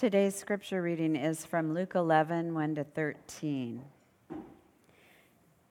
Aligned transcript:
Today's 0.00 0.34
scripture 0.34 0.80
reading 0.80 1.14
is 1.14 1.44
from 1.44 1.74
Luke 1.74 1.94
11 1.94 2.54
1 2.54 2.74
to 2.76 2.84
13. 2.84 3.82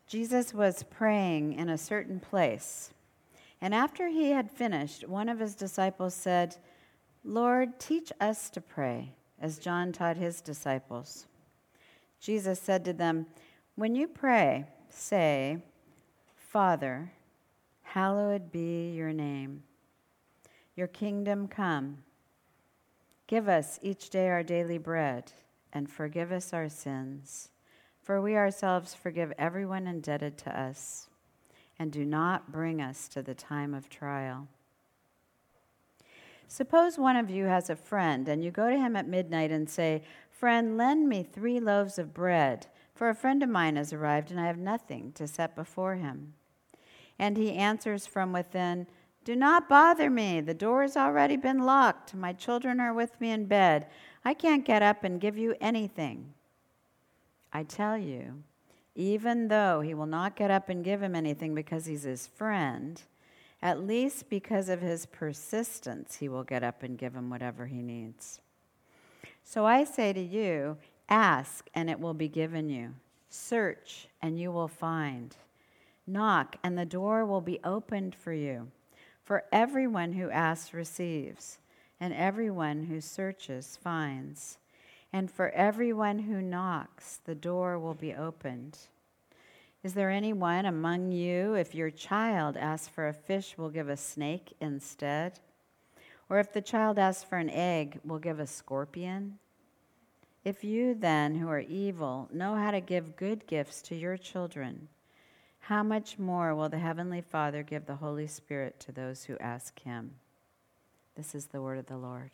Jesus 0.06 0.54
was 0.54 0.84
praying 0.84 1.54
in 1.54 1.68
a 1.68 1.80
certain 1.80 2.20
place, 2.20 2.94
and 3.60 3.74
after 3.74 4.08
he 4.08 4.30
had 4.30 4.52
finished, 4.52 5.08
one 5.08 5.30
of 5.30 5.40
his 5.40 5.56
disciples 5.56 6.14
said, 6.14 6.58
Lord, 7.24 7.80
teach 7.80 8.12
us 8.22 8.52
to 8.52 8.62
pray, 8.62 9.14
as 9.42 9.58
John 9.58 9.92
taught 9.92 10.16
his 10.16 10.42
disciples. 10.42 11.26
Jesus 12.22 12.62
said 12.62 12.86
to 12.86 12.94
them, 12.94 13.26
When 13.74 13.96
you 13.96 14.08
pray, 14.08 14.66
say, 14.90 15.58
Father, 16.36 17.12
hallowed 17.82 18.52
be 18.52 18.92
your 18.92 19.12
name. 19.12 19.64
Your 20.76 20.86
kingdom 20.86 21.48
come. 21.48 22.04
Give 23.30 23.48
us 23.48 23.78
each 23.84 24.10
day 24.10 24.28
our 24.28 24.42
daily 24.42 24.80
bread, 24.80 25.34
and 25.72 25.88
forgive 25.88 26.32
us 26.32 26.52
our 26.52 26.68
sins, 26.68 27.50
for 28.02 28.20
we 28.20 28.36
ourselves 28.36 28.96
forgive 28.96 29.32
everyone 29.38 29.86
indebted 29.86 30.36
to 30.40 30.60
us. 30.60 31.10
And 31.78 31.92
do 31.92 32.06
not 32.06 32.52
bring 32.52 32.82
us 32.82 33.08
to 33.10 33.22
the 33.22 33.36
time 33.36 33.76
of 33.76 33.88
trial. 33.88 34.48
Suppose 36.48 36.98
one 36.98 37.16
of 37.16 37.30
you 37.30 37.46
has 37.46 37.70
a 37.70 37.76
friend, 37.76 38.28
and 38.28 38.44
you 38.44 38.50
go 38.50 38.68
to 38.68 38.80
him 38.80 38.96
at 38.96 39.08
midnight 39.08 39.52
and 39.52 39.70
say, 39.70 40.02
Friend, 40.32 40.76
lend 40.76 41.08
me 41.08 41.22
three 41.22 41.60
loaves 41.60 42.00
of 42.00 42.16
bread, 42.16 42.66
for 42.96 43.10
a 43.10 43.16
friend 43.16 43.44
of 43.44 43.50
mine 43.50 43.76
has 43.76 43.94
arrived, 43.94 44.32
and 44.32 44.40
I 44.40 44.48
have 44.48 44.58
nothing 44.58 45.12
to 45.12 45.28
set 45.28 45.56
before 45.56 45.98
him. 45.98 46.34
And 47.20 47.38
he 47.38 47.54
answers 47.54 48.08
from 48.08 48.34
within, 48.34 48.88
do 49.30 49.36
not 49.36 49.70
bother 49.70 50.10
me. 50.10 50.42
The 50.42 50.56
door 50.56 50.82
has 50.82 50.98
already 50.98 51.38
been 51.38 51.60
locked. 51.60 52.16
My 52.16 52.34
children 52.34 52.80
are 52.80 52.96
with 52.96 53.22
me 53.22 53.30
in 53.30 53.46
bed. 53.46 53.86
I 54.26 54.34
can't 54.34 54.66
get 54.66 54.82
up 54.82 55.04
and 55.04 55.22
give 55.22 55.38
you 55.38 55.54
anything. 55.62 56.34
I 57.54 57.62
tell 57.62 57.96
you, 57.96 58.42
even 58.96 59.48
though 59.48 59.82
he 59.82 59.94
will 59.94 60.08
not 60.08 60.36
get 60.36 60.50
up 60.50 60.68
and 60.70 60.84
give 60.84 61.04
him 61.04 61.14
anything 61.14 61.54
because 61.54 61.86
he's 61.86 62.02
his 62.02 62.26
friend, 62.26 63.04
at 63.62 63.86
least 63.86 64.32
because 64.32 64.68
of 64.68 64.82
his 64.82 65.06
persistence, 65.06 66.16
he 66.16 66.28
will 66.28 66.44
get 66.44 66.64
up 66.64 66.82
and 66.82 66.98
give 66.98 67.14
him 67.14 67.30
whatever 67.30 67.68
he 67.68 67.84
needs. 67.84 68.42
So 69.44 69.64
I 69.64 69.84
say 69.84 70.12
to 70.12 70.20
you, 70.20 70.76
ask 71.08 71.70
and 71.76 71.88
it 71.88 72.00
will 72.00 72.16
be 72.16 72.30
given 72.30 72.68
you. 72.68 72.96
Search 73.30 74.08
and 74.24 74.40
you 74.40 74.52
will 74.52 74.68
find. 74.68 75.36
Knock 76.08 76.56
and 76.64 76.76
the 76.76 76.84
door 76.84 77.28
will 77.28 77.42
be 77.42 77.60
opened 77.64 78.16
for 78.16 78.34
you. 78.34 78.72
For 79.30 79.44
everyone 79.52 80.14
who 80.14 80.32
asks 80.32 80.74
receives, 80.74 81.60
and 82.00 82.16
everyone 82.16 82.86
who 82.86 83.00
searches 83.00 83.78
finds. 83.80 84.58
And 85.14 85.30
for 85.30 85.52
everyone 85.52 86.18
who 86.18 86.42
knocks, 86.42 87.20
the 87.26 87.36
door 87.36 87.78
will 87.78 87.94
be 87.94 88.12
opened. 88.12 88.80
Is 89.84 89.94
there 89.94 90.10
anyone 90.10 90.66
among 90.66 91.12
you, 91.12 91.54
if 91.54 91.76
your 91.76 91.92
child 91.92 92.58
asks 92.58 92.88
for 92.88 93.08
a 93.08 93.14
fish, 93.14 93.56
will 93.56 93.70
give 93.70 93.88
a 93.88 93.98
snake 93.98 94.56
instead? 94.60 95.40
Or 96.28 96.40
if 96.40 96.52
the 96.52 96.60
child 96.60 96.98
asks 96.98 97.24
for 97.24 97.38
an 97.38 97.52
egg, 97.52 98.00
will 98.04 98.18
give 98.18 98.40
a 98.40 98.48
scorpion? 98.48 99.38
If 100.44 100.64
you 100.64 100.96
then, 100.96 101.36
who 101.36 101.50
are 101.50 101.60
evil, 101.60 102.30
know 102.34 102.56
how 102.56 102.72
to 102.72 102.82
give 102.82 103.16
good 103.16 103.46
gifts 103.46 103.84
to 103.84 103.96
your 103.96 104.18
children, 104.18 104.88
how 105.60 105.84
much 105.84 106.18
more 106.18 106.56
will 106.56 106.70
the 106.70 106.80
Heavenly 106.80 107.22
Father 107.22 107.64
give 107.64 107.86
the 107.86 107.96
Holy 107.96 108.28
Spirit 108.28 108.80
to 108.82 108.92
those 108.92 109.26
who 109.26 109.38
ask 109.38 109.80
Him? 109.82 110.12
This 111.16 111.36
is 111.36 111.48
the 111.48 111.62
word 111.62 111.78
of 111.78 111.88
the 111.88 111.98
Lord. 111.98 112.32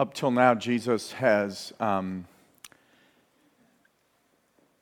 Up 0.00 0.14
till 0.14 0.30
now, 0.30 0.54
Jesus 0.54 1.12
has, 1.12 1.74
um, 1.78 2.26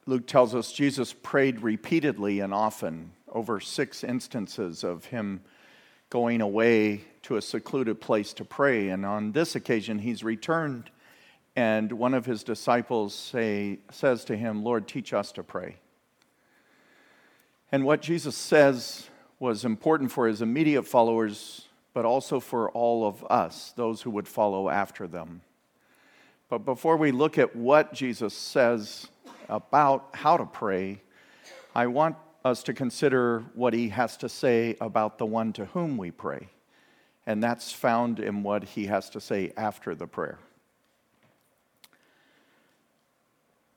Luke 0.06 0.28
tells 0.28 0.54
us, 0.54 0.70
Jesus 0.70 1.12
prayed 1.12 1.60
repeatedly 1.60 2.38
and 2.38 2.54
often, 2.54 3.10
over 3.32 3.58
six 3.58 4.04
instances 4.04 4.84
of 4.84 5.06
him 5.06 5.40
going 6.10 6.40
away 6.40 7.02
to 7.22 7.36
a 7.36 7.42
secluded 7.42 8.00
place 8.00 8.32
to 8.34 8.44
pray. 8.44 8.88
And 8.88 9.04
on 9.04 9.32
this 9.32 9.54
occasion, 9.54 9.98
he's 9.98 10.24
returned, 10.24 10.90
and 11.54 11.92
one 11.92 12.14
of 12.14 12.24
his 12.24 12.44
disciples 12.44 13.14
say, 13.14 13.80
says 13.90 14.24
to 14.26 14.36
him, 14.36 14.62
Lord, 14.62 14.86
teach 14.86 15.12
us 15.12 15.32
to 15.32 15.42
pray. 15.42 15.76
And 17.70 17.84
what 17.84 18.00
Jesus 18.00 18.36
says 18.36 19.08
was 19.38 19.64
important 19.64 20.10
for 20.10 20.26
his 20.26 20.40
immediate 20.40 20.84
followers, 20.84 21.66
but 21.92 22.04
also 22.04 22.40
for 22.40 22.70
all 22.70 23.06
of 23.06 23.24
us, 23.24 23.72
those 23.76 24.02
who 24.02 24.10
would 24.10 24.28
follow 24.28 24.68
after 24.68 25.06
them. 25.06 25.42
But 26.48 26.64
before 26.64 26.96
we 26.96 27.10
look 27.10 27.36
at 27.36 27.54
what 27.54 27.92
Jesus 27.92 28.32
says 28.32 29.08
about 29.48 30.08
how 30.14 30.38
to 30.38 30.46
pray, 30.46 31.02
I 31.74 31.88
want 31.88 32.16
us 32.48 32.62
to 32.64 32.74
consider 32.74 33.44
what 33.54 33.74
he 33.74 33.90
has 33.90 34.16
to 34.16 34.28
say 34.28 34.76
about 34.80 35.18
the 35.18 35.26
one 35.26 35.52
to 35.52 35.66
whom 35.66 35.96
we 35.96 36.10
pray. 36.10 36.48
And 37.26 37.42
that's 37.42 37.70
found 37.70 38.18
in 38.18 38.42
what 38.42 38.64
he 38.64 38.86
has 38.86 39.10
to 39.10 39.20
say 39.20 39.52
after 39.56 39.94
the 39.94 40.06
prayer. 40.06 40.38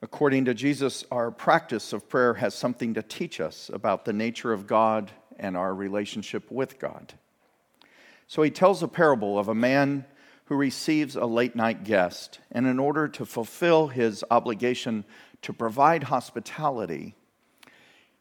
According 0.02 0.46
to 0.46 0.56
Jesus, 0.56 1.06
our 1.12 1.30
practice 1.30 1.94
of 1.94 2.10
prayer 2.10 2.34
has 2.36 2.56
something 2.56 2.96
to 2.96 3.04
teach 3.04 3.40
us 3.40 3.70
about 3.72 4.06
the 4.06 4.14
nature 4.14 4.52
of 4.52 4.66
God 4.66 5.12
and 5.38 5.56
our 5.56 5.76
relationship 5.76 6.50
with 6.50 6.80
God. 6.80 7.14
So 8.28 8.42
he 8.42 8.50
tells 8.50 8.82
a 8.82 8.88
parable 8.88 9.38
of 9.38 9.48
a 9.48 9.54
man 9.54 10.06
who 10.46 10.56
receives 10.56 11.16
a 11.16 11.26
late 11.26 11.56
night 11.56 11.84
guest, 11.84 12.40
and 12.52 12.66
in 12.66 12.80
order 12.80 13.08
to 13.10 13.26
fulfill 13.26 13.90
his 13.90 14.24
obligation 14.32 15.06
to 15.44 15.54
provide 15.54 16.04
hospitality, 16.04 17.16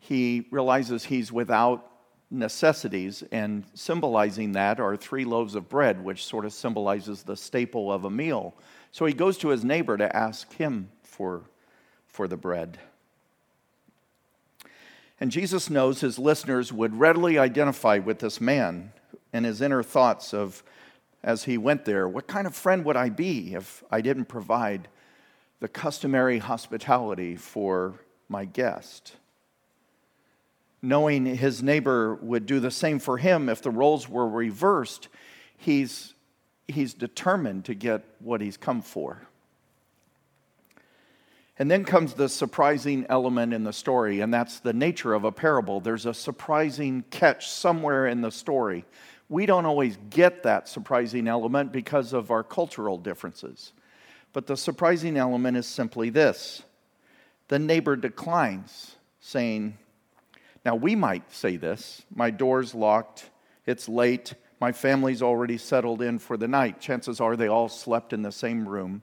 he 0.01 0.49
realizes 0.51 1.05
he's 1.05 1.31
without 1.31 1.87
necessities, 2.31 3.25
and 3.33 3.65
symbolizing 3.75 4.53
that 4.53 4.79
are 4.79 4.97
three 4.97 5.25
loaves 5.25 5.55
of 5.55 5.69
bread, 5.69 6.03
which 6.03 6.25
sort 6.25 6.45
of 6.45 6.53
symbolizes 6.53 7.23
the 7.23 7.37
staple 7.37 7.93
of 7.93 8.05
a 8.05 8.11
meal. 8.11 8.55
So 8.93 9.05
he 9.05 9.13
goes 9.13 9.37
to 9.39 9.49
his 9.49 9.65
neighbor 9.65 9.97
to 9.97 10.17
ask 10.17 10.53
him 10.55 10.91
for, 11.03 11.43
for 12.07 12.29
the 12.29 12.37
bread. 12.37 12.79
And 15.19 15.31
Jesus 15.31 15.69
knows 15.69 16.01
his 16.01 16.19
listeners 16.19 16.73
would 16.73 16.99
readily 16.99 17.37
identify 17.37 17.99
with 17.99 18.21
this 18.21 18.41
man 18.41 18.93
and 19.33 19.45
his 19.45 19.61
inner 19.61 19.83
thoughts 19.83 20.33
of, 20.33 20.63
as 21.23 21.45
he 21.45 21.59
went 21.59 21.85
there, 21.85 22.09
what 22.09 22.27
kind 22.27 22.47
of 22.47 22.55
friend 22.55 22.85
would 22.85 22.97
I 22.97 23.11
be 23.11 23.55
if 23.55 23.83
I 23.91 24.01
didn't 24.01 24.27
provide 24.27 24.89
the 25.59 25.69
customary 25.69 26.39
hospitality 26.39 27.37
for 27.37 28.01
my 28.29 28.45
guest? 28.45 29.17
Knowing 30.83 31.27
his 31.27 31.63
neighbor 31.63 32.15
would 32.17 32.47
do 32.47 32.61
the 32.61 32.71
same 32.71 32.99
for 32.99 33.19
him 33.19 33.49
if 33.49 33.63
the 33.63 33.71
roles 33.71 34.09
were 34.09 34.29
reversed, 34.29 35.09
he's, 35.57 36.15
he's 36.69 36.95
determined 36.95 37.65
to 37.67 37.75
get 37.75 38.05
what 38.19 38.41
he's 38.41 38.57
come 38.57 38.81
for. 38.81 39.23
And 41.59 41.71
then 41.71 41.85
comes 41.85 42.15
the 42.15 42.31
surprising 42.31 43.05
element 43.11 43.53
in 43.53 43.65
the 43.65 43.73
story, 43.75 44.21
and 44.21 44.33
that's 44.33 44.61
the 44.61 44.73
nature 44.73 45.13
of 45.13 45.25
a 45.25 45.33
parable. 45.33 45.81
There's 45.81 46.07
a 46.07 46.15
surprising 46.15 47.05
catch 47.11 47.51
somewhere 47.51 48.07
in 48.07 48.23
the 48.23 48.31
story. 48.31 48.87
We 49.29 49.45
don't 49.45 49.67
always 49.67 49.99
get 50.09 50.43
that 50.45 50.69
surprising 50.69 51.29
element 51.29 51.71
because 51.71 52.15
of 52.15 52.31
our 52.31 52.43
cultural 52.43 52.97
differences. 52.97 53.73
But 54.33 54.47
the 54.47 54.57
surprising 54.57 55.19
element 55.19 55.59
is 55.59 55.67
simply 55.67 56.09
this 56.09 56.63
the 57.49 57.59
neighbor 57.59 57.97
declines, 57.97 58.95
saying, 59.21 59.77
now, 60.65 60.75
we 60.75 60.95
might 60.95 61.33
say 61.33 61.57
this 61.57 62.03
my 62.15 62.31
door's 62.31 62.75
locked, 62.75 63.31
it's 63.67 63.89
late, 63.89 64.35
my 64.61 64.73
family's 64.73 65.23
already 65.23 65.57
settled 65.57 66.03
in 66.03 66.19
for 66.19 66.37
the 66.37 66.49
night. 66.49 66.81
Chances 66.81 67.21
are 67.21 67.37
they 67.37 67.49
all 67.49 67.69
slept 67.69 68.13
in 68.13 68.23
the 68.23 68.33
same 68.33 68.69
room, 68.69 69.03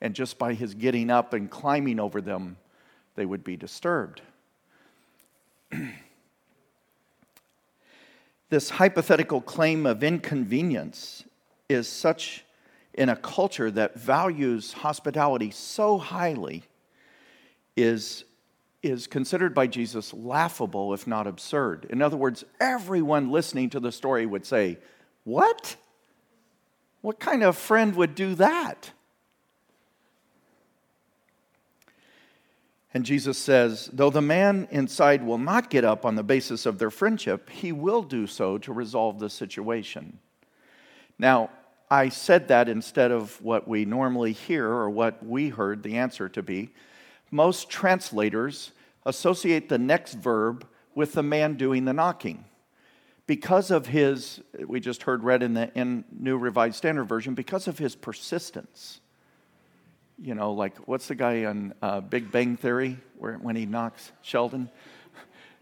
and 0.00 0.14
just 0.14 0.38
by 0.38 0.52
his 0.52 0.74
getting 0.74 1.10
up 1.10 1.32
and 1.32 1.50
climbing 1.50 1.98
over 1.98 2.20
them, 2.20 2.58
they 3.14 3.24
would 3.24 3.42
be 3.42 3.56
disturbed. 3.56 4.20
this 8.50 8.70
hypothetical 8.70 9.40
claim 9.40 9.86
of 9.86 10.04
inconvenience 10.04 11.24
is 11.68 11.88
such 11.88 12.44
in 12.92 13.08
a 13.08 13.16
culture 13.16 13.70
that 13.70 13.94
values 13.94 14.72
hospitality 14.74 15.50
so 15.50 15.96
highly 15.96 16.64
is 17.76 18.24
is 18.82 19.06
considered 19.06 19.54
by 19.54 19.66
Jesus 19.66 20.14
laughable, 20.14 20.94
if 20.94 21.06
not 21.06 21.26
absurd. 21.26 21.86
In 21.90 22.00
other 22.00 22.16
words, 22.16 22.44
everyone 22.60 23.30
listening 23.30 23.70
to 23.70 23.80
the 23.80 23.92
story 23.92 24.26
would 24.26 24.46
say, 24.46 24.78
What? 25.24 25.76
What 27.02 27.18
kind 27.18 27.42
of 27.42 27.56
friend 27.56 27.94
would 27.96 28.14
do 28.14 28.34
that? 28.36 28.90
And 32.92 33.04
Jesus 33.04 33.38
says, 33.38 33.88
though 33.92 34.10
the 34.10 34.20
man 34.20 34.66
inside 34.70 35.24
will 35.24 35.38
not 35.38 35.70
get 35.70 35.84
up 35.84 36.04
on 36.04 36.16
the 36.16 36.24
basis 36.24 36.66
of 36.66 36.78
their 36.78 36.90
friendship, 36.90 37.48
he 37.48 37.70
will 37.70 38.02
do 38.02 38.26
so 38.26 38.58
to 38.58 38.72
resolve 38.72 39.20
the 39.20 39.30
situation. 39.30 40.18
Now, 41.18 41.50
I 41.88 42.08
said 42.08 42.48
that 42.48 42.68
instead 42.68 43.12
of 43.12 43.40
what 43.42 43.68
we 43.68 43.84
normally 43.84 44.32
hear 44.32 44.66
or 44.66 44.90
what 44.90 45.24
we 45.24 45.48
heard 45.50 45.82
the 45.82 45.98
answer 45.98 46.28
to 46.30 46.42
be. 46.42 46.70
Most 47.30 47.70
translators 47.70 48.72
associate 49.06 49.68
the 49.68 49.78
next 49.78 50.14
verb 50.14 50.66
with 50.94 51.12
the 51.12 51.22
man 51.22 51.54
doing 51.54 51.84
the 51.84 51.92
knocking. 51.92 52.44
Because 53.26 53.70
of 53.70 53.86
his, 53.86 54.40
we 54.66 54.80
just 54.80 55.04
heard 55.04 55.22
read 55.22 55.42
in 55.42 55.54
the 55.54 55.70
in 55.74 56.04
New 56.10 56.36
Revised 56.36 56.76
Standard 56.76 57.04
Version, 57.04 57.34
because 57.34 57.68
of 57.68 57.78
his 57.78 57.94
persistence 57.94 59.00
you 60.22 60.34
know, 60.34 60.52
like 60.52 60.76
what's 60.86 61.08
the 61.08 61.14
guy 61.14 61.46
on 61.46 61.74
uh, 61.80 62.00
Big 62.00 62.30
Bang 62.30 62.56
Theory 62.56 62.98
where 63.18 63.34
when 63.36 63.56
he 63.56 63.66
knocks 63.66 64.12
Sheldon? 64.22 64.70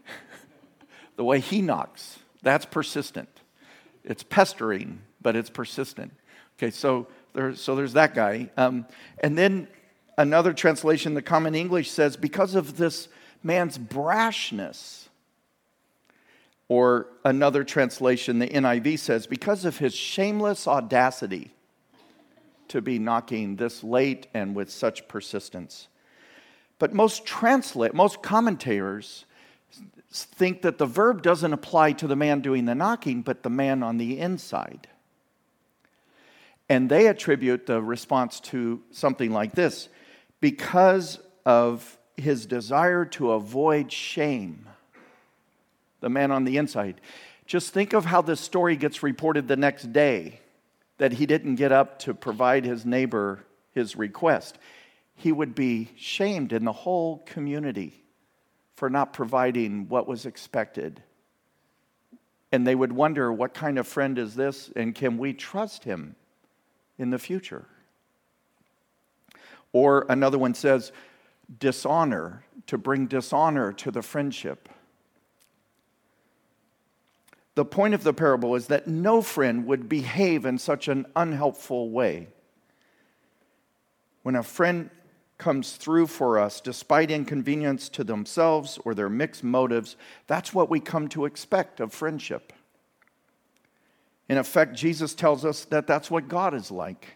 the 1.15 1.23
way 1.23 1.39
he 1.39 1.61
knocks, 1.61 2.19
that's 2.41 2.65
persistent. 2.65 3.29
It's 4.03 4.23
pestering, 4.23 5.01
but 5.21 5.35
it's 5.35 5.49
persistent. 5.49 6.13
Okay, 6.57 6.71
so 6.71 7.07
there's 7.33 7.61
so 7.61 7.75
there's 7.75 7.93
that 7.93 8.13
guy, 8.13 8.49
um, 8.57 8.85
and 9.19 9.37
then 9.37 9.67
another 10.19 10.51
translation, 10.51 11.13
the 11.13 11.21
Common 11.21 11.55
English 11.55 11.89
says, 11.89 12.17
because 12.17 12.53
of 12.53 12.77
this 12.77 13.07
man's 13.41 13.77
brashness. 13.77 15.07
Or 16.67 17.07
another 17.25 17.63
translation, 17.63 18.37
the 18.37 18.47
NIV 18.47 18.99
says, 18.99 19.25
because 19.25 19.65
of 19.65 19.77
his 19.77 19.95
shameless 19.95 20.67
audacity 20.67 21.51
to 22.67 22.81
be 22.81 22.99
knocking 22.99 23.55
this 23.55 23.83
late 23.83 24.27
and 24.35 24.53
with 24.53 24.69
such 24.69 25.07
persistence. 25.07 25.87
But 26.77 26.93
most 26.93 27.25
translate, 27.25 27.95
most 27.95 28.21
commentators 28.21 29.25
think 30.11 30.61
that 30.61 30.77
the 30.77 30.85
verb 30.85 31.23
doesn't 31.23 31.53
apply 31.53 31.93
to 31.93 32.07
the 32.07 32.15
man 32.15 32.41
doing 32.41 32.65
the 32.65 32.75
knocking, 32.75 33.21
but 33.21 33.41
the 33.41 33.49
man 33.49 33.81
on 33.81 33.97
the 33.97 34.19
inside. 34.19 34.87
And 36.67 36.89
they 36.89 37.07
attribute 37.07 37.65
the 37.65 37.81
response 37.81 38.39
to 38.41 38.81
something 38.91 39.31
like 39.31 39.53
this 39.53 39.89
because 40.39 41.19
of 41.45 41.97
his 42.17 42.45
desire 42.45 43.05
to 43.05 43.31
avoid 43.31 43.91
shame. 43.91 44.67
The 46.01 46.09
man 46.09 46.31
on 46.31 46.45
the 46.45 46.57
inside. 46.57 47.01
Just 47.45 47.73
think 47.73 47.93
of 47.93 48.05
how 48.05 48.21
this 48.21 48.39
story 48.39 48.75
gets 48.75 49.03
reported 49.03 49.47
the 49.47 49.57
next 49.57 49.91
day 49.91 50.39
that 50.97 51.13
he 51.13 51.25
didn't 51.25 51.55
get 51.55 51.71
up 51.71 51.99
to 51.99 52.13
provide 52.13 52.65
his 52.65 52.85
neighbor 52.85 53.43
his 53.71 53.95
request. 53.95 54.57
He 55.15 55.31
would 55.31 55.55
be 55.55 55.89
shamed 55.95 56.53
in 56.53 56.65
the 56.65 56.71
whole 56.71 57.19
community 57.25 58.03
for 58.75 58.89
not 58.89 59.13
providing 59.13 59.89
what 59.89 60.07
was 60.07 60.25
expected. 60.25 61.01
And 62.51 62.65
they 62.65 62.75
would 62.75 62.93
wonder, 62.93 63.31
what 63.31 63.53
kind 63.53 63.77
of 63.77 63.87
friend 63.87 64.17
is 64.17 64.35
this, 64.35 64.71
and 64.75 64.95
can 64.95 65.17
we 65.17 65.33
trust 65.33 65.83
him 65.83 66.15
in 66.97 67.09
the 67.09 67.19
future? 67.19 67.65
Or 69.71 70.05
another 70.09 70.37
one 70.37 70.53
says, 70.53 70.91
dishonor, 71.59 72.43
to 72.67 72.77
bring 72.77 73.07
dishonor 73.07 73.71
to 73.73 73.91
the 73.91 74.01
friendship. 74.01 74.69
The 77.55 77.65
point 77.65 77.93
of 77.93 78.03
the 78.03 78.13
parable 78.13 78.55
is 78.55 78.67
that 78.67 78.87
no 78.87 79.21
friend 79.21 79.65
would 79.65 79.89
behave 79.89 80.45
in 80.45 80.57
such 80.57 80.87
an 80.87 81.05
unhelpful 81.15 81.89
way. 81.89 82.29
When 84.23 84.35
a 84.35 84.43
friend 84.43 84.89
comes 85.37 85.73
through 85.73 86.07
for 86.07 86.37
us 86.37 86.61
despite 86.61 87.11
inconvenience 87.11 87.89
to 87.89 88.03
themselves 88.03 88.79
or 88.85 88.93
their 88.93 89.09
mixed 89.09 89.43
motives, 89.43 89.95
that's 90.27 90.53
what 90.53 90.69
we 90.69 90.79
come 90.79 91.07
to 91.09 91.25
expect 91.25 91.79
of 91.79 91.91
friendship. 91.93 92.53
In 94.27 94.37
effect, 94.37 94.75
Jesus 94.75 95.15
tells 95.15 95.43
us 95.43 95.65
that 95.65 95.87
that's 95.87 96.11
what 96.11 96.27
God 96.27 96.53
is 96.53 96.69
like. 96.69 97.15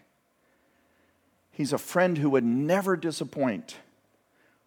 He's 1.54 1.72
a 1.72 1.78
friend 1.78 2.18
who 2.18 2.30
would 2.30 2.44
never 2.44 2.96
disappoint, 2.96 3.76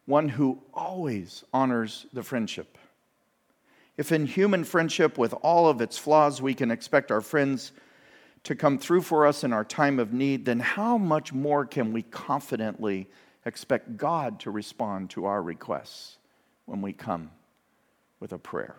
one 0.06 0.30
who 0.30 0.64
always 0.74 1.44
honors 1.54 2.06
the 2.14 2.24
friendship. 2.24 2.78
If 3.98 4.14
in 4.14 4.26
human 4.26 4.64
friendship, 4.64 5.18
with 5.18 5.34
all 5.42 5.68
of 5.68 5.82
its 5.82 5.98
flaws, 5.98 6.42
we 6.42 6.54
can 6.54 6.72
expect 6.72 7.12
our 7.12 7.20
friends 7.20 7.74
to 8.44 8.56
come 8.56 8.78
through 8.78 9.02
for 9.02 9.28
us 9.28 9.44
in 9.44 9.52
our 9.52 9.66
time 9.66 10.00
of 10.00 10.14
need, 10.14 10.46
then 10.46 10.62
how 10.62 10.98
much 10.98 11.34
more 11.34 11.66
can 11.66 11.92
we 11.92 12.04
confidently 12.04 13.10
expect 13.46 13.98
God 13.98 14.40
to 14.42 14.52
respond 14.52 15.10
to 15.10 15.26
our 15.26 15.42
requests 15.42 16.18
when 16.68 16.82
we 16.82 16.94
come 16.94 17.32
with 18.22 18.32
a 18.32 18.38
prayer? 18.38 18.78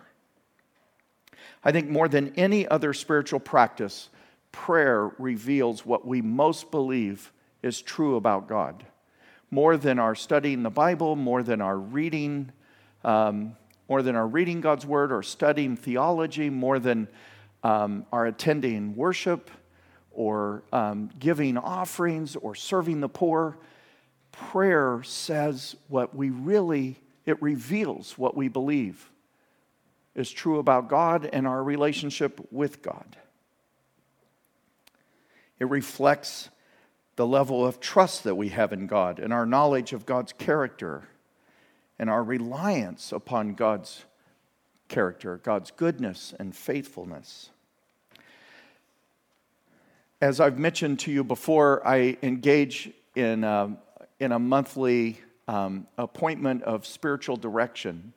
I 1.62 1.72
think 1.72 1.90
more 1.90 2.08
than 2.08 2.32
any 2.36 2.66
other 2.66 2.94
spiritual 2.94 3.40
practice, 3.40 4.08
prayer 4.50 5.10
reveals 5.18 5.84
what 5.84 6.06
we 6.06 6.22
most 6.22 6.70
believe 6.70 7.32
is 7.62 7.82
true 7.82 8.16
about 8.16 8.48
God. 8.48 8.84
More 9.50 9.76
than 9.76 9.98
our 9.98 10.14
studying 10.14 10.62
the 10.62 10.70
Bible, 10.70 11.16
more 11.16 11.42
than 11.42 11.60
our 11.60 11.76
reading 11.76 12.52
um, 13.04 13.56
more 13.88 14.02
than 14.02 14.16
our 14.16 14.26
reading 14.26 14.60
God's 14.60 14.84
word 14.84 15.12
or 15.12 15.22
studying 15.22 15.76
theology, 15.76 16.50
more 16.50 16.78
than 16.78 17.08
um, 17.62 18.04
our 18.12 18.26
attending 18.26 18.94
worship 18.94 19.50
or 20.10 20.62
um, 20.72 21.10
giving 21.18 21.56
offerings 21.56 22.36
or 22.36 22.54
serving 22.54 23.00
the 23.00 23.08
poor. 23.08 23.56
Prayer 24.30 25.02
says 25.04 25.74
what 25.88 26.14
we 26.14 26.30
really, 26.30 27.00
it 27.24 27.40
reveals 27.40 28.18
what 28.18 28.36
we 28.36 28.48
believe 28.48 29.10
is 30.14 30.30
true 30.30 30.58
about 30.58 30.88
God 30.88 31.28
and 31.32 31.46
our 31.46 31.62
relationship 31.62 32.46
with 32.50 32.82
God. 32.82 33.16
It 35.58 35.68
reflects 35.68 36.50
the 37.18 37.26
level 37.26 37.66
of 37.66 37.80
trust 37.80 38.22
that 38.22 38.36
we 38.36 38.50
have 38.50 38.72
in 38.72 38.86
God 38.86 39.18
and 39.18 39.32
our 39.32 39.44
knowledge 39.44 39.92
of 39.92 40.06
God's 40.06 40.32
character 40.32 41.08
and 41.98 42.08
our 42.08 42.22
reliance 42.22 43.10
upon 43.10 43.54
God's 43.54 44.04
character, 44.86 45.40
God's 45.42 45.72
goodness 45.72 46.32
and 46.38 46.54
faithfulness. 46.54 47.50
As 50.20 50.38
I've 50.38 50.60
mentioned 50.60 51.00
to 51.00 51.10
you 51.10 51.24
before, 51.24 51.84
I 51.84 52.16
engage 52.22 52.92
in 53.16 53.42
a, 53.42 53.76
in 54.20 54.30
a 54.30 54.38
monthly 54.38 55.18
um, 55.48 55.88
appointment 55.98 56.62
of 56.62 56.86
spiritual 56.86 57.36
direction. 57.36 58.12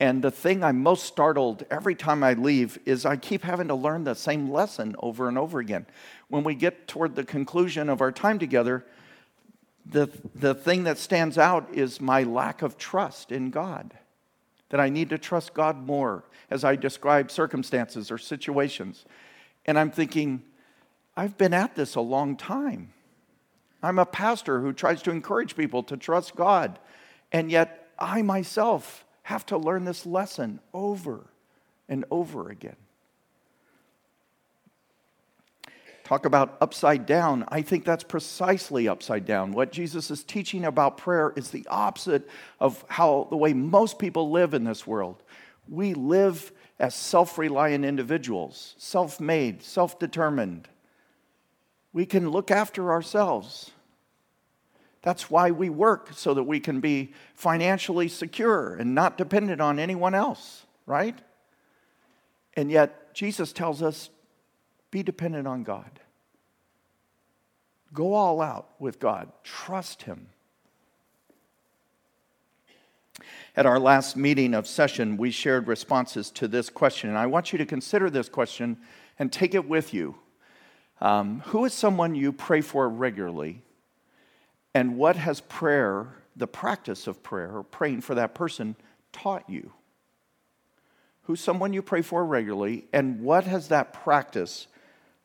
And 0.00 0.24
the 0.24 0.30
thing 0.30 0.64
I'm 0.64 0.82
most 0.82 1.04
startled 1.04 1.64
every 1.70 1.94
time 1.94 2.24
I 2.24 2.32
leave 2.32 2.78
is 2.86 3.04
I 3.04 3.16
keep 3.16 3.42
having 3.42 3.68
to 3.68 3.74
learn 3.74 4.04
the 4.04 4.14
same 4.14 4.50
lesson 4.50 4.96
over 4.98 5.28
and 5.28 5.36
over 5.36 5.58
again. 5.58 5.84
When 6.28 6.42
we 6.42 6.54
get 6.54 6.88
toward 6.88 7.14
the 7.14 7.24
conclusion 7.24 7.90
of 7.90 8.00
our 8.00 8.10
time 8.10 8.38
together, 8.38 8.86
the, 9.84 10.08
the 10.34 10.54
thing 10.54 10.84
that 10.84 10.96
stands 10.96 11.36
out 11.36 11.68
is 11.74 12.00
my 12.00 12.22
lack 12.22 12.62
of 12.62 12.78
trust 12.78 13.30
in 13.30 13.50
God. 13.50 13.92
That 14.70 14.80
I 14.80 14.88
need 14.88 15.10
to 15.10 15.18
trust 15.18 15.52
God 15.52 15.86
more 15.86 16.24
as 16.48 16.64
I 16.64 16.76
describe 16.76 17.30
circumstances 17.30 18.10
or 18.10 18.16
situations. 18.16 19.04
And 19.66 19.78
I'm 19.78 19.90
thinking, 19.90 20.42
I've 21.14 21.36
been 21.36 21.52
at 21.52 21.74
this 21.74 21.94
a 21.94 22.00
long 22.00 22.36
time. 22.36 22.94
I'm 23.82 23.98
a 23.98 24.06
pastor 24.06 24.60
who 24.60 24.72
tries 24.72 25.02
to 25.02 25.10
encourage 25.10 25.56
people 25.56 25.82
to 25.84 25.96
trust 25.98 26.36
God. 26.36 26.78
And 27.32 27.50
yet, 27.50 27.88
I 27.98 28.22
myself 28.22 29.04
have 29.30 29.46
to 29.46 29.56
learn 29.56 29.84
this 29.84 30.04
lesson 30.04 30.58
over 30.74 31.24
and 31.88 32.04
over 32.10 32.50
again. 32.50 32.74
Talk 36.02 36.26
about 36.26 36.56
upside 36.60 37.06
down. 37.06 37.44
I 37.46 37.62
think 37.62 37.84
that's 37.84 38.02
precisely 38.02 38.88
upside 38.88 39.24
down. 39.24 39.52
What 39.52 39.70
Jesus 39.70 40.10
is 40.10 40.24
teaching 40.24 40.64
about 40.64 40.96
prayer 40.96 41.32
is 41.36 41.52
the 41.52 41.64
opposite 41.70 42.28
of 42.58 42.84
how 42.88 43.28
the 43.30 43.36
way 43.36 43.52
most 43.52 44.00
people 44.00 44.32
live 44.32 44.52
in 44.52 44.64
this 44.64 44.84
world. 44.84 45.22
We 45.68 45.94
live 45.94 46.50
as 46.80 46.96
self 46.96 47.38
reliant 47.38 47.84
individuals, 47.84 48.74
self 48.78 49.20
made, 49.20 49.62
self 49.62 50.00
determined. 50.00 50.68
We 51.92 52.04
can 52.04 52.30
look 52.30 52.50
after 52.50 52.90
ourselves. 52.90 53.70
That's 55.02 55.30
why 55.30 55.50
we 55.50 55.70
work, 55.70 56.10
so 56.14 56.34
that 56.34 56.42
we 56.42 56.60
can 56.60 56.80
be 56.80 57.12
financially 57.34 58.08
secure 58.08 58.74
and 58.74 58.94
not 58.94 59.16
dependent 59.16 59.60
on 59.60 59.78
anyone 59.78 60.14
else, 60.14 60.66
right? 60.84 61.18
And 62.54 62.70
yet, 62.70 63.14
Jesus 63.14 63.52
tells 63.52 63.82
us 63.82 64.10
be 64.90 65.02
dependent 65.02 65.46
on 65.46 65.62
God. 65.62 66.00
Go 67.92 68.14
all 68.14 68.40
out 68.40 68.70
with 68.78 68.98
God, 68.98 69.30
trust 69.42 70.02
Him. 70.02 70.28
At 73.56 73.66
our 73.66 73.80
last 73.80 74.16
meeting 74.16 74.54
of 74.54 74.66
session, 74.66 75.16
we 75.16 75.30
shared 75.30 75.66
responses 75.66 76.30
to 76.32 76.46
this 76.46 76.70
question, 76.70 77.10
and 77.10 77.18
I 77.18 77.26
want 77.26 77.52
you 77.52 77.58
to 77.58 77.66
consider 77.66 78.08
this 78.08 78.28
question 78.28 78.76
and 79.18 79.32
take 79.32 79.54
it 79.54 79.68
with 79.68 79.92
you. 79.92 80.16
Um, 81.00 81.40
who 81.46 81.64
is 81.64 81.72
someone 81.72 82.14
you 82.14 82.32
pray 82.32 82.60
for 82.60 82.88
regularly, 82.88 83.62
and 84.74 84.96
what 84.96 85.16
has 85.16 85.40
prayer 85.40 86.08
the 86.36 86.46
practice 86.46 87.06
of 87.06 87.22
prayer 87.22 87.50
or 87.56 87.62
praying 87.62 88.00
for 88.00 88.14
that 88.14 88.34
person 88.34 88.76
taught 89.12 89.48
you? 89.48 89.72
Who's 91.24 91.40
someone 91.40 91.72
you 91.72 91.82
pray 91.82 92.02
for 92.02 92.24
regularly, 92.24 92.86
and 92.92 93.20
what 93.20 93.44
has 93.44 93.68
that 93.68 93.92
practice 93.92 94.66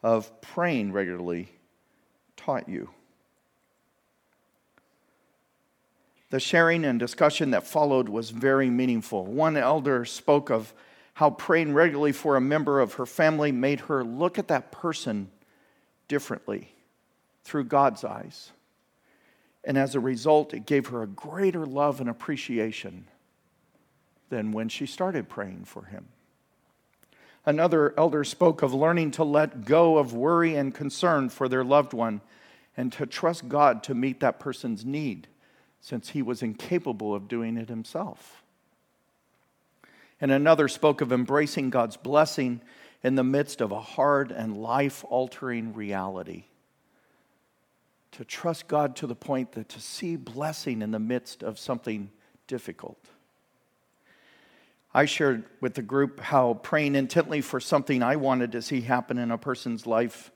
of 0.03 0.41
praying 0.41 0.91
regularly 0.91 1.49
taught 2.37 2.69
you? 2.69 2.89
The 6.31 6.39
sharing 6.39 6.83
and 6.83 6.99
discussion 6.99 7.51
that 7.51 7.65
followed 7.65 8.09
was 8.09 8.31
very 8.31 8.69
meaningful. 8.69 9.25
One 9.25 9.55
elder 9.55 10.05
spoke 10.05 10.49
of 10.49 10.73
how 11.13 11.29
praying 11.29 11.73
regularly 11.73 12.11
for 12.11 12.35
a 12.35 12.41
member 12.41 12.81
of 12.81 12.95
her 12.95 13.05
family 13.05 13.51
made 13.51 13.81
her 13.81 14.03
look 14.03 14.37
at 14.37 14.49
that 14.49 14.71
person 14.71 15.31
differently 16.07 16.71
through 17.43 17.63
God's 17.63 18.03
eyes. 18.03 18.51
And 19.65 19.77
as 19.77 19.95
a 19.95 20.00
result, 20.00 20.53
it 20.53 20.65
gave 20.65 20.88
her 20.88 21.01
a 21.01 21.07
greater 21.07 21.65
love 21.65 22.00
and 22.00 22.10
appreciation 22.10 23.07
than 24.29 24.51
when 24.51 24.69
she 24.69 24.86
started 24.86 25.27
praying 25.27 25.65
for 25.65 25.86
him. 25.86 26.07
Another 27.45 27.93
elder 27.98 28.24
spoke 28.24 28.62
of 28.62 28.74
learning 28.74 29.12
to 29.12 29.24
let 29.24 29.65
go 29.65 29.98
of 29.98 30.13
worry 30.13 30.55
and 30.55 30.74
concern 30.74 31.29
for 31.29 31.48
their 31.48 31.63
loved 31.63 31.93
one 31.93 32.22
and 32.77 32.91
to 32.93 33.05
trust 33.05 33.48
God 33.48 33.84
to 33.84 33.93
meet 33.93 34.19
that 34.19 34.39
person's 34.39 34.86
need 34.86 35.27
since 35.79 36.10
he 36.10 36.22
was 36.22 36.41
incapable 36.41 37.13
of 37.13 37.27
doing 37.27 37.57
it 37.57 37.69
himself. 37.69 38.43
And 40.19 40.31
another 40.31 40.67
spoke 40.67 41.01
of 41.01 41.12
embracing 41.12 41.69
God's 41.69 41.98
blessing 41.98 42.62
in 43.03 43.15
the 43.15 43.24
midst 43.24 43.62
of 43.62 43.72
a 43.72 43.81
hard 43.81 44.31
and 44.31 44.57
life 44.57 45.05
altering 45.10 45.74
reality. 45.74 46.45
To 48.15 48.24
trust 48.24 48.69
God 48.69 48.95
to 48.98 49.07
the 49.07 49.15
point 49.15 49.51
that 49.53 49.67
to 49.69 49.81
see 49.81 50.15
blessing 50.15 50.81
in 50.81 50.91
the 50.91 51.00
midst 51.00 51.43
of 51.43 51.60
something 51.60 52.10
difficult. 52.48 52.98
I 54.93 55.03
shared 55.03 55.43
with 55.60 55.74
the 55.74 55.81
group 55.81 56.22
how 56.22 56.53
praying 56.53 56.95
intently 56.95 57.41
for 57.41 57.60
something 57.60 58.01
I 58.01 58.15
wanted 58.15 58.53
to 58.53 58.62
see 58.62 58.79
happen 58.79 59.17
in 59.17 59.31
a 59.31 59.38
person's 59.38 59.86
life 59.86 60.31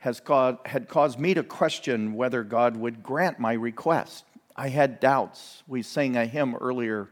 has 0.00 0.20
God, 0.20 0.58
had 0.66 0.86
caused 0.86 1.18
me 1.18 1.32
to 1.32 1.42
question 1.42 2.12
whether 2.12 2.42
God 2.42 2.76
would 2.76 3.02
grant 3.02 3.38
my 3.38 3.54
request. 3.54 4.26
I 4.54 4.68
had 4.68 5.00
doubts. 5.00 5.62
We 5.66 5.80
sang 5.80 6.16
a 6.16 6.26
hymn 6.26 6.54
earlier 6.56 7.08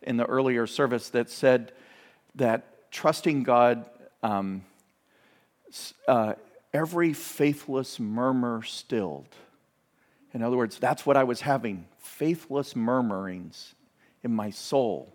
in 0.00 0.16
the 0.16 0.24
earlier 0.24 0.66
service 0.66 1.10
that 1.10 1.28
said 1.28 1.72
that 2.36 2.90
trusting 2.90 3.42
God, 3.42 3.84
um, 4.22 4.64
uh, 6.06 6.32
every 6.72 7.12
faithless 7.12 7.98
murmur 7.98 8.62
stilled. 8.62 9.34
In 10.34 10.42
other 10.42 10.56
words, 10.56 10.78
that's 10.78 11.06
what 11.06 11.16
I 11.16 11.24
was 11.24 11.40
having 11.40 11.86
faithless 11.98 12.76
murmurings 12.76 13.74
in 14.22 14.34
my 14.34 14.50
soul. 14.50 15.14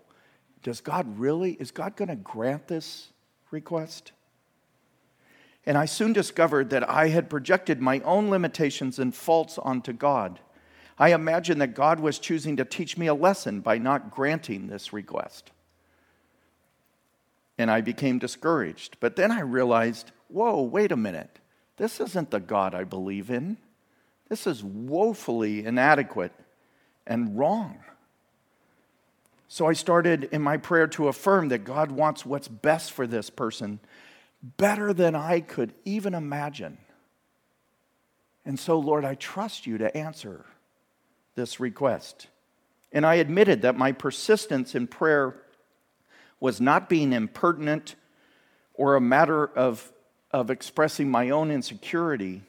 Does 0.62 0.80
God 0.80 1.18
really, 1.18 1.52
is 1.52 1.70
God 1.70 1.96
going 1.96 2.08
to 2.08 2.16
grant 2.16 2.66
this 2.66 3.10
request? 3.50 4.12
And 5.66 5.78
I 5.78 5.84
soon 5.86 6.12
discovered 6.12 6.70
that 6.70 6.88
I 6.88 7.08
had 7.08 7.30
projected 7.30 7.80
my 7.80 8.00
own 8.00 8.28
limitations 8.28 8.98
and 8.98 9.14
faults 9.14 9.58
onto 9.58 9.92
God. 9.92 10.40
I 10.98 11.12
imagined 11.12 11.60
that 11.60 11.74
God 11.74 12.00
was 12.00 12.18
choosing 12.18 12.56
to 12.56 12.64
teach 12.64 12.96
me 12.96 13.06
a 13.06 13.14
lesson 13.14 13.60
by 13.60 13.78
not 13.78 14.10
granting 14.10 14.66
this 14.66 14.92
request. 14.92 15.52
And 17.56 17.70
I 17.70 17.80
became 17.80 18.18
discouraged. 18.18 18.96
But 19.00 19.16
then 19.16 19.30
I 19.30 19.40
realized 19.40 20.10
whoa, 20.28 20.62
wait 20.62 20.90
a 20.90 20.96
minute. 20.96 21.38
This 21.76 22.00
isn't 22.00 22.30
the 22.30 22.40
God 22.40 22.74
I 22.74 22.84
believe 22.84 23.30
in. 23.30 23.56
This 24.28 24.46
is 24.46 24.62
woefully 24.62 25.64
inadequate 25.64 26.32
and 27.06 27.36
wrong. 27.36 27.80
So 29.48 29.66
I 29.66 29.72
started 29.74 30.24
in 30.32 30.42
my 30.42 30.56
prayer 30.56 30.86
to 30.88 31.08
affirm 31.08 31.48
that 31.48 31.64
God 31.64 31.92
wants 31.92 32.24
what's 32.24 32.48
best 32.48 32.92
for 32.92 33.06
this 33.06 33.30
person 33.30 33.80
better 34.56 34.92
than 34.92 35.14
I 35.14 35.40
could 35.40 35.72
even 35.84 36.14
imagine. 36.14 36.78
And 38.44 38.58
so, 38.58 38.78
Lord, 38.78 39.04
I 39.04 39.14
trust 39.14 39.66
you 39.66 39.78
to 39.78 39.96
answer 39.96 40.44
this 41.34 41.60
request. 41.60 42.28
And 42.92 43.04
I 43.06 43.16
admitted 43.16 43.62
that 43.62 43.76
my 43.76 43.92
persistence 43.92 44.74
in 44.74 44.86
prayer 44.86 45.36
was 46.40 46.60
not 46.60 46.88
being 46.88 47.12
impertinent 47.12 47.94
or 48.74 48.96
a 48.96 49.00
matter 49.00 49.46
of, 49.46 49.90
of 50.34 50.50
expressing 50.50 51.08
my 51.08 51.30
own 51.30 51.52
insecurity, 51.52 52.42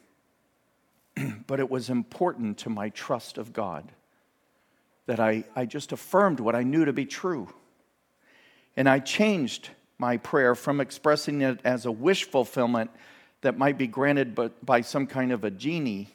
but 1.45 1.59
it 1.59 1.69
was 1.69 1.91
important 1.91 2.57
to 2.57 2.67
my 2.67 2.89
trust 2.89 3.37
of 3.37 3.53
God 3.53 3.91
that 5.05 5.19
I, 5.19 5.43
I 5.55 5.67
just 5.67 5.91
affirmed 5.91 6.39
what 6.39 6.55
I 6.55 6.63
knew 6.63 6.85
to 6.85 6.93
be 6.93 7.05
true. 7.05 7.47
And 8.75 8.89
I 8.89 8.97
changed 8.97 9.69
my 9.99 10.17
prayer 10.17 10.55
from 10.55 10.81
expressing 10.81 11.43
it 11.43 11.59
as 11.63 11.85
a 11.85 11.91
wish 11.91 12.23
fulfillment 12.23 12.89
that 13.41 13.55
might 13.55 13.77
be 13.77 13.85
granted 13.85 14.33
but 14.33 14.65
by 14.65 14.81
some 14.81 15.05
kind 15.05 15.31
of 15.31 15.43
a 15.43 15.51
genie 15.51 16.09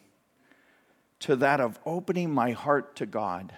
to 1.21 1.37
that 1.37 1.61
of 1.61 1.79
opening 1.87 2.33
my 2.33 2.51
heart 2.51 2.97
to 2.97 3.07
God, 3.07 3.53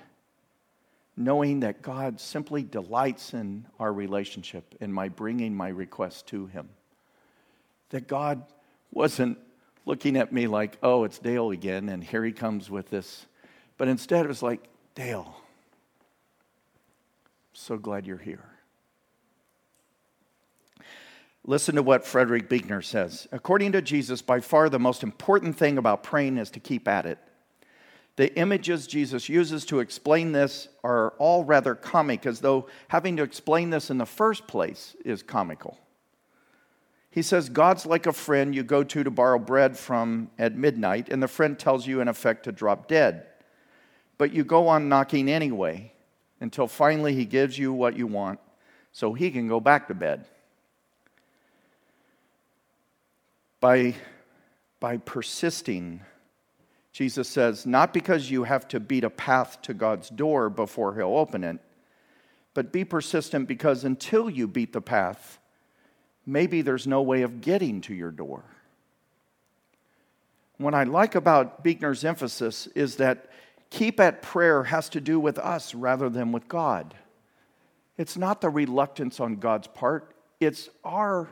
knowing 1.16 1.60
that 1.60 1.80
God 1.80 2.20
simply 2.20 2.62
delights 2.62 3.32
in 3.32 3.64
our 3.80 3.90
relationship 3.90 4.74
in 4.82 4.92
my 4.92 5.08
bringing 5.08 5.54
my 5.54 5.68
request 5.68 6.26
to 6.26 6.44
Him. 6.44 6.68
That 7.92 8.08
God 8.08 8.42
wasn't 8.90 9.38
looking 9.86 10.16
at 10.16 10.32
me 10.32 10.46
like, 10.46 10.76
oh, 10.82 11.04
it's 11.04 11.18
Dale 11.18 11.50
again, 11.50 11.88
and 11.88 12.02
here 12.02 12.24
he 12.24 12.32
comes 12.32 12.68
with 12.68 12.90
this. 12.90 13.26
But 13.78 13.88
instead, 13.88 14.24
it 14.24 14.28
was 14.28 14.42
like, 14.42 14.62
Dale, 14.94 15.34
so 17.52 17.78
glad 17.78 18.06
you're 18.06 18.18
here. 18.18 18.44
Listen 21.44 21.74
to 21.74 21.82
what 21.82 22.06
Frederick 22.06 22.48
Buechner 22.48 22.82
says. 22.82 23.26
According 23.32 23.72
to 23.72 23.82
Jesus, 23.82 24.22
by 24.22 24.40
far 24.40 24.68
the 24.68 24.78
most 24.78 25.02
important 25.02 25.56
thing 25.56 25.76
about 25.76 26.02
praying 26.02 26.38
is 26.38 26.50
to 26.50 26.60
keep 26.60 26.86
at 26.86 27.04
it. 27.04 27.18
The 28.16 28.34
images 28.38 28.86
Jesus 28.86 29.28
uses 29.28 29.64
to 29.66 29.80
explain 29.80 30.32
this 30.32 30.68
are 30.84 31.14
all 31.18 31.44
rather 31.44 31.74
comic, 31.74 32.26
as 32.26 32.40
though 32.40 32.68
having 32.88 33.16
to 33.16 33.22
explain 33.22 33.70
this 33.70 33.90
in 33.90 33.98
the 33.98 34.06
first 34.06 34.46
place 34.46 34.94
is 35.04 35.22
comical. 35.22 35.78
He 37.12 37.20
says, 37.20 37.50
God's 37.50 37.84
like 37.84 38.06
a 38.06 38.12
friend 38.12 38.54
you 38.54 38.62
go 38.62 38.82
to 38.82 39.04
to 39.04 39.10
borrow 39.10 39.38
bread 39.38 39.76
from 39.76 40.30
at 40.38 40.56
midnight, 40.56 41.10
and 41.10 41.22
the 41.22 41.28
friend 41.28 41.58
tells 41.58 41.86
you, 41.86 42.00
in 42.00 42.08
effect, 42.08 42.44
to 42.44 42.52
drop 42.52 42.88
dead. 42.88 43.26
But 44.16 44.32
you 44.32 44.44
go 44.44 44.68
on 44.68 44.88
knocking 44.88 45.28
anyway 45.28 45.92
until 46.40 46.66
finally 46.66 47.14
he 47.14 47.26
gives 47.26 47.58
you 47.58 47.70
what 47.74 47.98
you 47.98 48.06
want 48.06 48.40
so 48.92 49.12
he 49.12 49.30
can 49.30 49.46
go 49.46 49.60
back 49.60 49.88
to 49.88 49.94
bed. 49.94 50.24
By, 53.60 53.94
by 54.80 54.96
persisting, 54.96 56.00
Jesus 56.92 57.28
says, 57.28 57.66
not 57.66 57.92
because 57.92 58.30
you 58.30 58.44
have 58.44 58.66
to 58.68 58.80
beat 58.80 59.04
a 59.04 59.10
path 59.10 59.60
to 59.62 59.74
God's 59.74 60.08
door 60.08 60.48
before 60.48 60.94
He'll 60.94 61.16
open 61.16 61.44
it, 61.44 61.58
but 62.54 62.72
be 62.72 62.84
persistent 62.84 63.48
because 63.48 63.84
until 63.84 64.30
you 64.30 64.48
beat 64.48 64.72
the 64.72 64.80
path, 64.80 65.38
maybe 66.26 66.62
there's 66.62 66.86
no 66.86 67.02
way 67.02 67.22
of 67.22 67.40
getting 67.40 67.80
to 67.82 67.94
your 67.94 68.10
door. 68.10 68.44
What 70.58 70.74
I 70.74 70.84
like 70.84 71.14
about 71.14 71.64
Buechner's 71.64 72.04
emphasis 72.04 72.68
is 72.68 72.96
that 72.96 73.30
keep 73.70 73.98
at 73.98 74.22
prayer 74.22 74.64
has 74.64 74.88
to 74.90 75.00
do 75.00 75.18
with 75.18 75.38
us 75.38 75.74
rather 75.74 76.08
than 76.08 76.30
with 76.32 76.48
God. 76.48 76.94
It's 77.96 78.16
not 78.16 78.40
the 78.40 78.50
reluctance 78.50 79.20
on 79.20 79.36
God's 79.36 79.66
part, 79.66 80.14
it's 80.40 80.68
our 80.84 81.28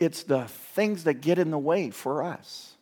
it's 0.00 0.24
the 0.24 0.44
things 0.44 1.04
that 1.04 1.14
get 1.14 1.38
in 1.38 1.52
the 1.52 1.58
way 1.58 1.90
for 1.90 2.22
us. 2.22 2.74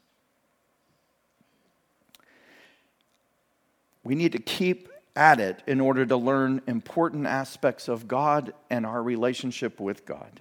We 4.03 4.15
need 4.15 4.33
to 4.33 4.39
keep 4.39 4.89
at 5.15 5.41
it 5.41 5.63
in 5.67 5.81
order 5.81 6.07
to 6.07 6.17
learn 6.17 6.63
important 6.67 7.27
aspects 7.27 7.89
of 7.89 8.07
God 8.07 8.55
and 8.71 8.87
our 8.87 9.03
relationship 9.03 9.81
with 9.81 10.07
God. 10.07 10.41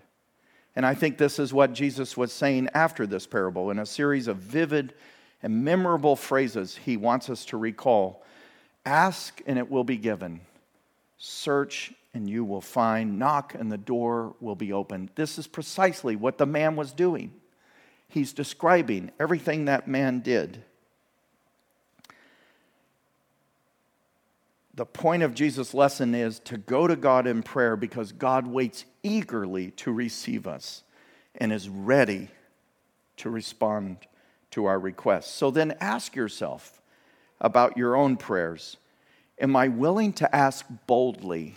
And 0.76 0.86
I 0.86 0.94
think 0.94 1.18
this 1.18 1.40
is 1.40 1.54
what 1.54 1.74
Jesus 1.74 2.18
was 2.18 2.34
saying 2.34 2.70
after 2.74 3.08
this 3.08 3.26
parable 3.26 3.72
in 3.72 3.80
a 3.80 3.86
series 3.86 4.28
of 4.28 4.38
vivid 4.38 4.94
and 5.42 5.64
memorable 5.64 6.16
phrases 6.16 6.76
he 6.76 6.98
wants 6.98 7.30
us 7.30 7.46
to 7.46 7.58
recall. 7.58 8.24
Ask 8.86 9.42
and 9.46 9.58
it 9.58 9.72
will 9.72 9.84
be 9.84 9.98
given. 9.98 10.42
Search 11.18 11.94
and 12.14 12.30
you 12.30 12.44
will 12.44 12.62
find. 12.62 13.18
Knock 13.18 13.56
and 13.56 13.72
the 13.72 13.78
door 13.78 14.36
will 14.40 14.56
be 14.56 14.74
opened. 14.74 15.10
This 15.16 15.38
is 15.38 15.48
precisely 15.48 16.16
what 16.16 16.38
the 16.38 16.46
man 16.46 16.76
was 16.76 16.92
doing. 16.92 17.34
He's 18.10 18.34
describing 18.34 19.12
everything 19.20 19.66
that 19.66 19.88
man 19.88 20.20
did. 20.20 20.64
The 24.76 24.86
point 24.86 25.24
of 25.24 25.34
Jesus' 25.34 25.74
lesson 25.74 26.14
is 26.14 26.40
to 26.40 26.58
go 26.58 26.86
to 26.86 26.96
God 26.96 27.28
in 27.28 27.44
prayer 27.44 27.78
because 27.78 28.12
God 28.12 28.46
waits 28.46 28.84
eagerly 29.04 29.72
to 29.72 29.92
receive 29.92 30.48
us 30.48 30.84
and 31.36 31.54
is 31.54 31.70
ready 31.70 32.30
to 33.18 33.30
respond 33.30 33.98
to 34.52 34.66
our 34.66 34.78
requests. 34.78 35.32
So 35.32 35.50
then 35.50 35.76
ask 35.80 36.16
yourself 36.16 36.82
about 37.40 37.78
your 37.78 37.96
own 37.96 38.18
prayers 38.18 38.78
Am 39.38 39.54
I 39.56 39.68
willing 39.68 40.14
to 40.14 40.34
ask 40.34 40.66
boldly, 40.88 41.56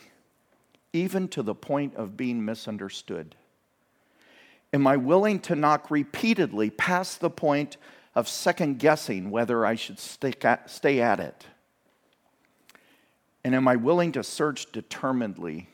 even 0.93 1.29
to 1.29 1.45
the 1.45 1.55
point 1.55 1.95
of 1.95 2.17
being 2.17 2.45
misunderstood? 2.45 3.37
Am 4.73 4.85
I 4.87 4.97
willing 4.97 5.39
to 5.41 5.55
knock 5.55 5.89
repeatedly 5.89 6.71
past 6.71 7.21
the 7.21 7.31
point 7.31 7.77
of 8.17 8.29
second 8.29 8.81
guessing 8.81 9.31
whether 9.31 9.65
I 9.65 9.77
should 9.77 10.01
stay 10.01 11.01
at 11.01 11.21
it? 11.21 11.47
And 13.49 13.55
am 13.55 13.67
I 13.67 13.77
willing 13.77 14.13
to 14.13 14.23
search 14.23 14.71
determinedly 14.73 15.71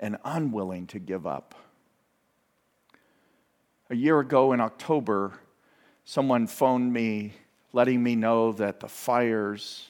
and 0.00 0.16
unwilling 0.24 0.86
to 0.86 0.98
give 0.98 1.26
up? 1.26 1.54
A 3.90 3.94
year 3.94 4.18
ago 4.18 4.54
in 4.54 4.62
October, 4.62 5.34
someone 6.06 6.46
phoned 6.46 6.90
me 6.94 7.34
letting 7.74 8.02
me 8.02 8.16
know 8.16 8.52
that 8.52 8.80
the 8.80 8.88
fires 8.88 9.88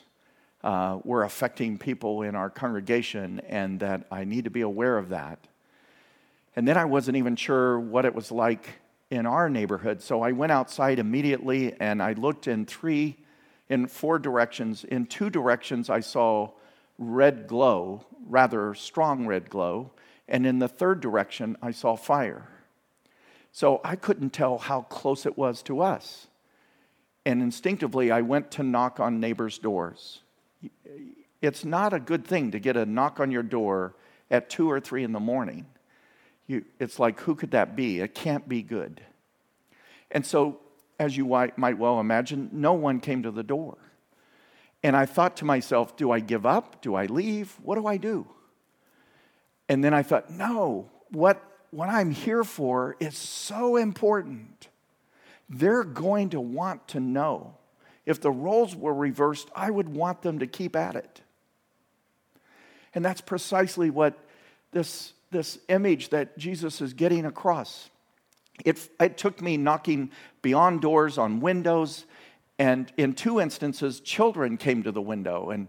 uh, 0.65 0.99
were 1.05 1.23
affecting 1.23 1.79
people 1.79 2.23
in 2.23 2.35
our 2.35 2.51
congregation 2.51 3.39
and 3.49 3.79
that 3.79 4.09
I 4.11 4.25
need 4.25 4.43
to 4.43 4.51
be 4.51 4.63
aware 4.63 4.99
of 4.99 5.11
that. 5.11 5.39
And 6.57 6.67
then 6.67 6.77
I 6.77 6.87
wasn't 6.87 7.19
even 7.19 7.37
sure 7.37 7.79
what 7.79 8.05
it 8.05 8.17
was 8.17 8.33
like 8.33 8.81
in 9.11 9.27
our 9.27 9.49
neighborhood. 9.49 10.03
So 10.03 10.23
I 10.23 10.33
went 10.33 10.51
outside 10.51 10.99
immediately 10.99 11.73
and 11.79 12.03
I 12.03 12.15
looked 12.15 12.49
in 12.49 12.67
three, 12.67 13.17
in 13.69 13.87
four 13.87 14.19
directions. 14.19 14.83
In 14.83 15.07
two 15.07 15.31
directions, 15.31 15.89
I 15.89 16.01
saw 16.01 16.51
red 16.99 17.47
glow, 17.47 18.05
rather 18.26 18.75
strong 18.75 19.26
red 19.26 19.50
glow. 19.50 19.93
And 20.29 20.47
in 20.47 20.59
the 20.59 20.69
third 20.69 21.00
direction, 21.00 21.57
I 21.62 21.71
saw 21.71 21.97
fire. 21.97 22.49
So 23.53 23.81
I 23.85 23.97
couldn't 23.97 24.31
tell 24.31 24.59
how 24.59 24.83
close 24.83 25.25
it 25.25 25.38
was 25.38 25.62
to 25.62 25.81
us. 25.81 26.26
And 27.25 27.43
instinctively, 27.43 28.11
I 28.11 28.21
went 28.21 28.50
to 28.53 28.62
knock 28.62 29.00
on 29.00 29.19
neighbors' 29.19 29.59
doors. 29.59 30.21
It's 31.43 31.65
not 31.65 31.93
a 31.93 32.00
good 32.00 32.25
thing 32.25 32.50
to 32.53 32.59
get 32.59 32.76
a 32.76 32.87
knock 32.87 33.19
on 33.19 33.31
your 33.31 33.43
door 33.43 33.97
at 34.31 34.50
two 34.50 34.71
or 34.71 34.81
three 34.81 35.05
in 35.05 35.12
the 35.12 35.21
morning. 35.21 35.67
You, 36.47 36.65
it's 36.79 36.99
like, 36.99 37.21
who 37.21 37.35
could 37.35 37.50
that 37.53 37.75
be? 37.75 38.00
It 38.00 38.15
can't 38.15 38.49
be 38.49 38.62
good. 38.62 39.00
And 40.11 40.25
so, 40.25 40.61
as 40.99 41.17
you 41.17 41.26
might 41.26 41.79
well 41.79 41.99
imagine, 41.99 42.49
no 42.53 42.73
one 42.73 43.00
came 43.00 43.23
to 43.25 43.31
the 43.31 43.43
door. 43.43 43.76
And 44.87 44.95
I 44.97 45.05
thought 45.05 45.38
to 45.38 45.45
myself, 45.45 45.97
do 45.97 46.12
I 46.12 46.21
give 46.21 46.47
up? 46.47 46.81
Do 46.81 46.95
I 46.95 47.07
leave? 47.07 47.57
What 47.64 47.75
do 47.75 47.88
I 47.88 47.97
do? 47.97 48.25
And 49.69 49.83
then 49.83 49.93
I 49.93 50.05
thought, 50.05 50.31
no, 50.31 50.88
what 51.11 51.43
what 51.73 51.88
I'm 51.88 52.12
here 52.12 52.45
for 52.45 52.95
is 53.00 53.19
so 53.19 53.75
important. 53.75 54.69
They're 55.49 55.83
going 55.83 56.31
to 56.31 56.40
want 56.40 56.87
to 56.88 57.00
know. 57.00 57.57
If 58.05 58.21
the 58.21 58.31
roles 58.31 58.76
were 58.76 58.95
reversed, 58.95 59.50
I 59.57 59.73
would 59.73 59.88
want 59.88 60.23
them 60.23 60.38
to 60.38 60.47
keep 60.47 60.76
at 60.76 60.95
it. 60.95 61.21
And 62.95 63.05
that's 63.05 63.21
precisely 63.21 63.90
what 63.90 64.16
this, 64.71 65.14
this 65.33 65.59
image 65.69 66.11
that 66.11 66.38
Jesus 66.38 66.81
is 66.81 66.93
getting 66.93 67.25
across. 67.26 67.90
It, 68.64 68.88
it 69.00 69.19
took 69.19 69.43
me 69.43 69.57
knocking 69.57 70.12
beyond 70.43 70.81
doors 70.81 71.19
on 71.19 71.40
windows, 71.40 72.05
and 72.59 72.91
in 72.97 73.13
two 73.13 73.41
instances, 73.41 74.01
children 74.01 74.57
came 74.57 74.83
to 74.85 74.93
the 74.93 75.03
window 75.03 75.51
and 75.51 75.69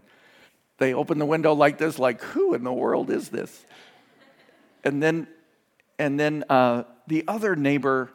they 0.78 0.94
opened 0.94 1.20
the 1.20 1.26
window 1.26 1.54
like 1.54 1.78
this, 1.78 1.98
like, 1.98 2.22
who 2.22 2.54
in 2.54 2.64
the 2.64 2.72
world 2.72 3.10
is 3.10 3.28
this? 3.28 3.64
And 4.84 5.02
then 5.02 5.26
and 5.98 6.18
then 6.18 6.44
uh, 6.48 6.84
the 7.06 7.24
other 7.26 7.56
neighbor 7.56 8.10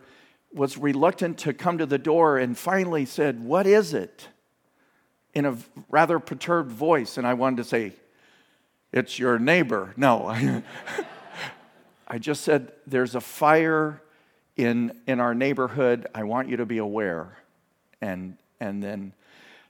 was 0.53 0.77
reluctant 0.77 1.39
to 1.39 1.53
come 1.53 1.79
to 1.79 1.85
the 1.85 1.97
door 1.97 2.37
and 2.37 2.57
finally 2.57 3.05
said, 3.05 3.43
What 3.43 3.67
is 3.67 3.93
it? 3.93 4.29
in 5.33 5.45
a 5.45 5.57
rather 5.89 6.19
perturbed 6.19 6.71
voice. 6.71 7.17
And 7.17 7.25
I 7.25 7.33
wanted 7.33 7.57
to 7.57 7.63
say, 7.63 7.93
It's 8.91 9.19
your 9.19 9.39
neighbor. 9.39 9.93
No. 9.97 10.27
I 12.07 12.19
just 12.19 12.43
said, 12.43 12.71
There's 12.87 13.15
a 13.15 13.21
fire 13.21 14.01
in, 14.55 14.97
in 15.07 15.19
our 15.19 15.33
neighborhood. 15.33 16.07
I 16.15 16.23
want 16.23 16.47
you 16.49 16.57
to 16.57 16.65
be 16.65 16.77
aware. 16.77 17.37
And, 17.99 18.37
and 18.63 18.81
then 18.81 19.13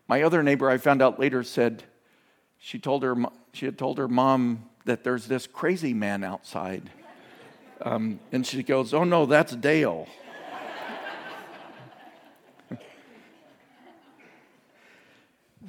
my 0.08 0.21
other 0.21 0.43
neighbor, 0.43 0.69
I 0.69 0.77
found 0.77 1.01
out 1.01 1.19
later, 1.19 1.43
said, 1.43 1.84
she 2.60 2.79
told 2.79 3.03
her 3.03 3.15
she 3.53 3.65
had 3.65 3.77
told 3.77 3.97
her 3.97 4.08
mom 4.08 4.69
that 4.86 5.03
there's 5.03 5.27
this 5.27 5.47
crazy 5.47 5.93
man 5.93 6.23
outside 6.23 6.89
um, 7.84 8.19
and 8.32 8.47
she 8.47 8.63
goes, 8.63 8.93
Oh, 8.93 9.03
no, 9.03 9.25
that's 9.25 9.53
Dale. 9.56 10.08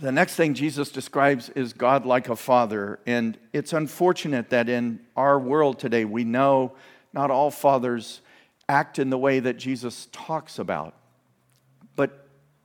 the 0.00 0.12
next 0.12 0.36
thing 0.36 0.54
Jesus 0.54 0.90
describes 0.90 1.48
is 1.50 1.72
God 1.72 2.06
like 2.06 2.28
a 2.28 2.36
father. 2.36 3.00
And 3.06 3.36
it's 3.52 3.72
unfortunate 3.72 4.50
that 4.50 4.68
in 4.68 5.00
our 5.16 5.40
world 5.40 5.80
today, 5.80 6.04
we 6.04 6.22
know 6.22 6.74
not 7.12 7.32
all 7.32 7.50
fathers 7.50 8.20
act 8.68 9.00
in 9.00 9.10
the 9.10 9.18
way 9.18 9.40
that 9.40 9.56
Jesus 9.56 10.08
talks 10.12 10.60
about. 10.60 10.94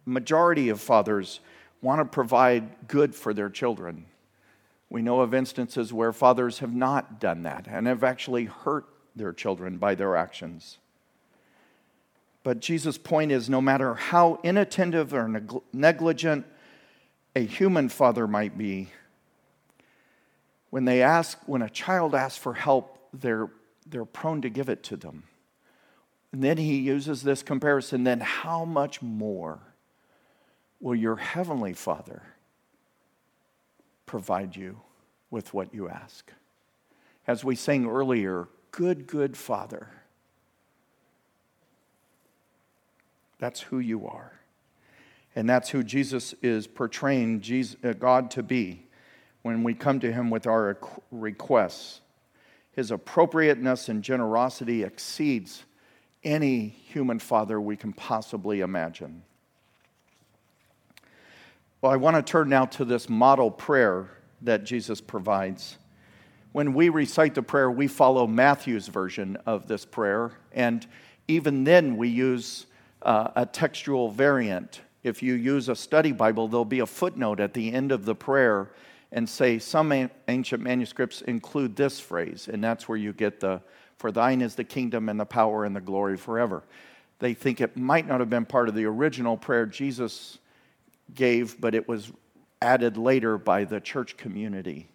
Majority 0.09 0.69
of 0.69 0.81
fathers 0.81 1.39
want 1.83 1.99
to 1.99 2.05
provide 2.05 2.87
good 2.87 3.13
for 3.13 3.31
their 3.31 3.49
children. 3.49 4.05
We 4.89 5.03
know 5.03 5.21
of 5.21 5.35
instances 5.35 5.93
where 5.93 6.11
fathers 6.11 6.59
have 6.59 6.73
not 6.73 7.19
done 7.19 7.43
that 7.43 7.67
and 7.69 7.85
have 7.85 8.03
actually 8.03 8.45
hurt 8.45 8.87
their 9.15 9.33
children 9.33 9.77
by 9.77 9.93
their 9.93 10.15
actions. 10.15 10.79
But 12.41 12.59
Jesus' 12.59 12.97
point 12.97 13.31
is 13.31 13.51
no 13.51 13.61
matter 13.61 13.93
how 13.93 14.39
inattentive 14.41 15.13
or 15.13 15.27
neg- 15.27 15.61
negligent 15.71 16.47
a 17.35 17.45
human 17.45 17.87
father 17.87 18.27
might 18.27 18.57
be, 18.57 18.89
when 20.71 20.85
they 20.85 21.03
ask, 21.03 21.37
when 21.45 21.61
a 21.61 21.69
child 21.69 22.15
asks 22.15 22.39
for 22.39 22.55
help, 22.55 22.97
they're, 23.13 23.49
they're 23.85 24.05
prone 24.05 24.41
to 24.41 24.49
give 24.49 24.69
it 24.69 24.81
to 24.83 24.97
them. 24.97 25.25
And 26.31 26.43
then 26.43 26.57
he 26.57 26.77
uses 26.77 27.21
this 27.21 27.43
comparison 27.43 28.03
then 28.03 28.21
how 28.21 28.65
much 28.65 29.03
more 29.03 29.59
will 30.79 30.95
your 30.95 31.15
heavenly 31.15 31.73
Father 31.73 32.21
provide 34.05 34.55
you 34.55 34.79
with 35.29 35.53
what 35.53 35.73
you 35.73 35.89
ask? 35.89 36.31
As 37.27 37.43
we 37.43 37.55
sang 37.55 37.85
earlier, 37.85 38.47
good, 38.71 39.07
good 39.07 39.37
Father. 39.37 39.87
That's 43.39 43.61
who 43.61 43.79
you 43.79 44.07
are. 44.07 44.33
And 45.35 45.49
that's 45.49 45.69
who 45.69 45.83
Jesus 45.83 46.33
is 46.41 46.67
portraying 46.67 47.43
uh, 47.83 47.93
God 47.93 48.31
to 48.31 48.43
be 48.43 48.87
when 49.41 49.63
we 49.63 49.73
come 49.73 49.99
to 49.99 50.11
him 50.11 50.29
with 50.29 50.47
our 50.47 50.77
requests. 51.11 52.01
His 52.73 52.91
appropriateness 52.91 53.89
and 53.89 54.03
generosity 54.03 54.83
exceeds 54.83 55.65
any 56.23 56.67
human 56.67 57.19
father 57.19 57.61
we 57.61 57.77
can 57.77 57.93
possibly 57.93 58.61
imagine. 58.61 59.23
Well, 61.81 61.91
I 61.91 61.95
want 61.95 62.17
to 62.17 62.21
turn 62.21 62.49
now 62.49 62.65
to 62.65 62.83
this 62.83 63.07
model 63.07 63.49
prayer 63.49 64.09
that 64.41 64.65
Jesus 64.65 64.99
provides 64.99 65.77
when 66.51 66.73
we 66.73 66.89
recite 66.89 67.35
the 67.35 67.43
prayer, 67.43 67.69
we 67.69 67.87
follow 67.87 68.25
Matthew's 68.25 68.87
version 68.87 69.37
of 69.45 69.67
this 69.67 69.85
prayer, 69.85 70.31
and 70.51 70.85
even 71.27 71.63
then 71.63 71.95
we 71.95 72.07
use 72.07 72.65
uh, 73.03 73.29
a 73.35 73.45
textual 73.45 74.09
variant. 74.09 74.81
If 75.03 75.21
you 75.21 75.35
use 75.35 75.69
a 75.69 75.75
study 75.75 76.11
Bible, 76.11 76.47
there'll 76.47 76.65
be 76.65 76.79
a 76.79 76.87
footnote 76.87 77.39
at 77.39 77.53
the 77.53 77.71
end 77.71 77.91
of 77.91 78.03
the 78.05 78.15
prayer 78.15 78.71
and 79.11 79.29
say 79.29 79.59
some 79.59 80.09
ancient 80.27 80.63
manuscripts 80.63 81.21
include 81.21 81.75
this 81.75 81.99
phrase, 81.99 82.49
and 82.51 82.63
that's 82.63 82.89
where 82.89 82.97
you 82.97 83.13
get 83.13 83.39
the 83.39 83.61
for 83.97 84.11
thine 84.13 84.41
is 84.41 84.55
the 84.55 84.63
kingdom 84.63 85.09
and 85.09 85.19
the 85.19 85.25
power 85.25 85.65
and 85.65 85.75
the 85.75 85.81
glory 85.81 86.15
forever. 86.15 86.63
They 87.19 87.33
think 87.33 87.59
it 87.59 87.75
might 87.75 88.07
not 88.07 88.21
have 88.21 88.29
been 88.29 88.45
part 88.45 88.69
of 88.69 88.75
the 88.75 88.85
original 88.85 89.35
prayer 89.35 89.65
Jesus 89.65 90.39
gave, 91.15 91.59
but 91.59 91.75
it 91.75 91.87
was 91.87 92.11
added 92.61 92.97
later 92.97 93.37
by 93.37 93.63
the 93.63 93.79
church 93.79 94.17
community. 94.17 94.89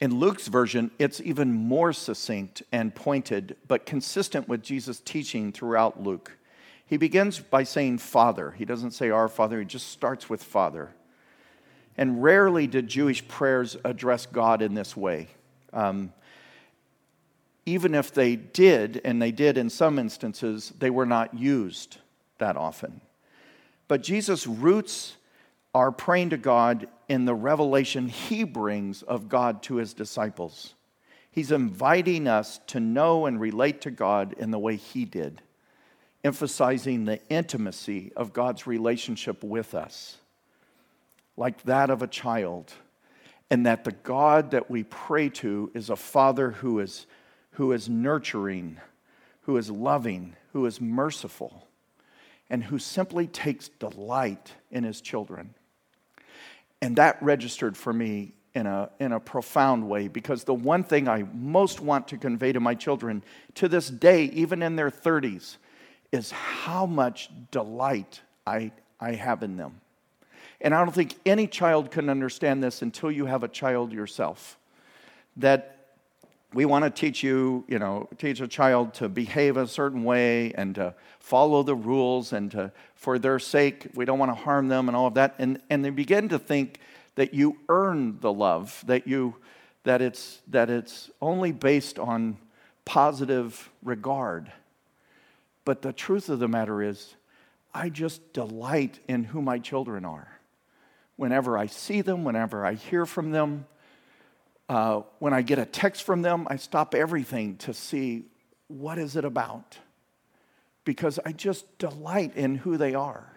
In 0.00 0.18
Luke's 0.18 0.48
version, 0.48 0.90
it's 0.98 1.20
even 1.20 1.52
more 1.52 1.92
succinct 1.92 2.62
and 2.72 2.94
pointed, 2.94 3.56
but 3.68 3.84
consistent 3.84 4.48
with 4.48 4.62
Jesus' 4.62 5.00
teaching 5.00 5.52
throughout 5.52 6.02
Luke. 6.02 6.38
He 6.86 6.96
begins 6.96 7.38
by 7.38 7.64
saying 7.64 7.98
Father. 7.98 8.52
He 8.52 8.64
doesn't 8.64 8.92
say 8.92 9.10
Our 9.10 9.28
Father, 9.28 9.60
he 9.60 9.66
just 9.66 9.88
starts 9.88 10.30
with 10.30 10.42
Father. 10.42 10.90
And 11.96 12.22
rarely 12.22 12.66
did 12.66 12.88
Jewish 12.88 13.26
prayers 13.28 13.76
address 13.84 14.24
God 14.24 14.62
in 14.62 14.74
this 14.74 14.96
way. 14.96 15.28
Um, 15.72 16.12
even 17.66 17.94
if 17.94 18.12
they 18.12 18.36
did, 18.36 19.02
and 19.04 19.20
they 19.20 19.32
did 19.32 19.58
in 19.58 19.68
some 19.68 19.98
instances, 19.98 20.72
they 20.78 20.90
were 20.90 21.06
not 21.06 21.34
used 21.34 21.98
that 22.38 22.56
often. 22.56 23.02
But 23.90 24.04
Jesus 24.04 24.46
roots 24.46 25.16
our 25.74 25.90
praying 25.90 26.30
to 26.30 26.36
God 26.36 26.86
in 27.08 27.24
the 27.24 27.34
revelation 27.34 28.06
he 28.06 28.44
brings 28.44 29.02
of 29.02 29.28
God 29.28 29.64
to 29.64 29.76
his 29.76 29.94
disciples. 29.94 30.74
He's 31.32 31.50
inviting 31.50 32.28
us 32.28 32.60
to 32.68 32.78
know 32.78 33.26
and 33.26 33.40
relate 33.40 33.80
to 33.80 33.90
God 33.90 34.32
in 34.34 34.52
the 34.52 34.60
way 34.60 34.76
he 34.76 35.04
did, 35.04 35.42
emphasizing 36.22 37.04
the 37.04 37.18
intimacy 37.28 38.12
of 38.14 38.32
God's 38.32 38.64
relationship 38.64 39.42
with 39.42 39.74
us. 39.74 40.18
like 41.36 41.62
that 41.62 41.88
of 41.90 42.02
a 42.02 42.06
child, 42.06 42.72
and 43.50 43.64
that 43.66 43.82
the 43.84 43.92
God 43.92 44.50
that 44.50 44.70
we 44.70 44.84
pray 44.84 45.30
to 45.30 45.70
is 45.74 45.88
a 45.90 45.96
father 45.96 46.50
who 46.50 46.78
is, 46.80 47.06
who 47.52 47.72
is 47.72 47.88
nurturing, 47.88 48.78
who 49.42 49.56
is 49.56 49.70
loving, 49.70 50.36
who 50.52 50.66
is 50.66 50.80
merciful, 50.80 51.66
and 52.50 52.64
who 52.64 52.78
simply 52.78 53.28
takes 53.28 53.68
delight 53.68 54.52
in 54.70 54.84
his 54.84 55.00
children. 55.00 55.54
And 56.82 56.96
that 56.96 57.22
registered 57.22 57.76
for 57.76 57.92
me 57.92 58.34
in 58.54 58.66
a, 58.66 58.90
in 58.98 59.12
a 59.12 59.20
profound 59.20 59.88
way 59.88 60.08
because 60.08 60.44
the 60.44 60.54
one 60.54 60.82
thing 60.82 61.08
I 61.08 61.24
most 61.32 61.80
want 61.80 62.08
to 62.08 62.18
convey 62.18 62.52
to 62.52 62.60
my 62.60 62.74
children 62.74 63.22
to 63.54 63.68
this 63.68 63.88
day, 63.88 64.24
even 64.24 64.62
in 64.62 64.76
their 64.76 64.90
30s, 64.90 65.56
is 66.10 66.32
how 66.32 66.86
much 66.86 67.30
delight 67.52 68.20
I, 68.46 68.72
I 68.98 69.12
have 69.12 69.42
in 69.44 69.56
them. 69.56 69.80
And 70.60 70.74
I 70.74 70.84
don't 70.84 70.94
think 70.94 71.14
any 71.24 71.46
child 71.46 71.90
can 71.90 72.10
understand 72.10 72.62
this 72.62 72.82
until 72.82 73.10
you 73.10 73.26
have 73.26 73.44
a 73.44 73.48
child 73.48 73.92
yourself. 73.92 74.58
That 75.36 75.79
we 76.52 76.64
want 76.64 76.84
to 76.84 76.90
teach 76.90 77.22
you, 77.22 77.64
you 77.68 77.78
know, 77.78 78.08
teach 78.18 78.40
a 78.40 78.48
child 78.48 78.94
to 78.94 79.08
behave 79.08 79.56
a 79.56 79.68
certain 79.68 80.02
way 80.02 80.52
and 80.54 80.74
to 80.74 80.94
follow 81.20 81.62
the 81.62 81.74
rules 81.74 82.32
and 82.32 82.50
to, 82.50 82.72
for 82.94 83.18
their 83.18 83.38
sake, 83.38 83.86
we 83.94 84.04
don't 84.04 84.18
want 84.18 84.30
to 84.30 84.42
harm 84.42 84.68
them 84.68 84.88
and 84.88 84.96
all 84.96 85.06
of 85.06 85.14
that. 85.14 85.36
And, 85.38 85.60
and 85.70 85.84
they 85.84 85.90
begin 85.90 86.28
to 86.30 86.38
think 86.38 86.80
that 87.14 87.34
you 87.34 87.58
earn 87.68 88.18
the 88.20 88.32
love, 88.32 88.82
that, 88.86 89.06
you, 89.06 89.36
that, 89.84 90.02
it's, 90.02 90.40
that 90.48 90.70
it's 90.70 91.10
only 91.20 91.52
based 91.52 91.98
on 91.98 92.36
positive 92.84 93.70
regard. 93.82 94.50
But 95.64 95.82
the 95.82 95.92
truth 95.92 96.28
of 96.28 96.40
the 96.40 96.48
matter 96.48 96.82
is, 96.82 97.14
I 97.72 97.88
just 97.88 98.32
delight 98.32 98.98
in 99.06 99.22
who 99.22 99.40
my 99.40 99.58
children 99.58 100.04
are. 100.04 100.40
Whenever 101.14 101.56
I 101.56 101.66
see 101.66 102.00
them, 102.00 102.24
whenever 102.24 102.66
I 102.66 102.74
hear 102.74 103.06
from 103.06 103.30
them, 103.30 103.66
uh, 104.70 105.02
when 105.18 105.34
I 105.34 105.42
get 105.42 105.58
a 105.58 105.66
text 105.66 106.04
from 106.04 106.22
them, 106.22 106.46
I 106.48 106.54
stop 106.54 106.94
everything 106.94 107.56
to 107.56 107.74
see 107.74 108.26
what 108.68 108.98
is 108.98 109.16
it 109.16 109.24
about. 109.24 109.78
Because 110.84 111.18
I 111.26 111.32
just 111.32 111.76
delight 111.78 112.36
in 112.36 112.54
who 112.54 112.76
they 112.76 112.94
are. 112.94 113.32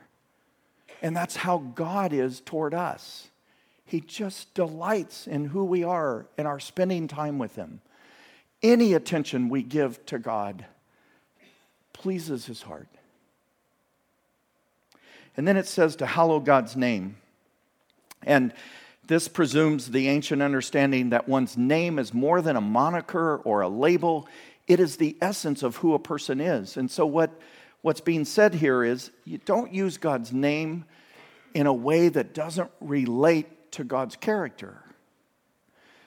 And 1.01 1.17
that's 1.17 1.35
how 1.35 1.57
God 1.57 2.13
is 2.13 2.39
toward 2.39 2.75
us. 2.75 3.29
He 3.83 3.99
just 3.99 4.53
delights 4.53 5.25
in 5.25 5.45
who 5.45 5.65
we 5.65 5.83
are 5.83 6.27
and 6.37 6.47
our 6.47 6.59
spending 6.59 7.07
time 7.07 7.39
with 7.39 7.55
Him. 7.55 7.81
Any 8.61 8.93
attention 8.93 9.49
we 9.49 9.63
give 9.63 10.05
to 10.05 10.19
God 10.19 10.67
pleases 11.93 12.45
His 12.45 12.61
heart. 12.61 12.87
And 15.35 15.47
then 15.47 15.57
it 15.57 15.65
says 15.65 15.95
to 15.95 16.05
hallow 16.05 16.39
God's 16.39 16.75
name. 16.75 17.15
And 18.21 18.53
this 19.07 19.27
presumes 19.27 19.91
the 19.91 20.07
ancient 20.07 20.41
understanding 20.41 21.09
that 21.09 21.27
one's 21.27 21.57
name 21.57 21.99
is 21.99 22.13
more 22.13 22.41
than 22.41 22.55
a 22.55 22.61
moniker 22.61 23.37
or 23.37 23.61
a 23.61 23.67
label, 23.67 24.27
it 24.67 24.79
is 24.79 24.97
the 24.97 25.17
essence 25.21 25.61
of 25.61 25.77
who 25.77 25.93
a 25.93 25.99
person 25.99 26.39
is. 26.39 26.77
And 26.77 26.89
so, 26.89 27.05
what, 27.05 27.31
what's 27.81 27.99
being 27.99 28.23
said 28.23 28.53
here 28.53 28.83
is 28.83 29.11
you 29.25 29.39
don't 29.39 29.73
use 29.73 29.97
God's 29.97 30.31
name 30.31 30.85
in 31.53 31.67
a 31.67 31.73
way 31.73 32.09
that 32.09 32.33
doesn't 32.33 32.71
relate 32.79 33.73
to 33.73 33.83
God's 33.83 34.15
character. 34.15 34.81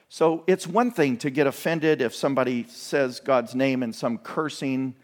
So, 0.08 0.42
it's 0.46 0.66
one 0.66 0.90
thing 0.90 1.18
to 1.18 1.30
get 1.30 1.46
offended 1.46 2.00
if 2.00 2.14
somebody 2.14 2.64
says 2.64 3.20
God's 3.20 3.54
name 3.54 3.82
in 3.82 3.92
some 3.92 4.16
cursing, 4.16 4.94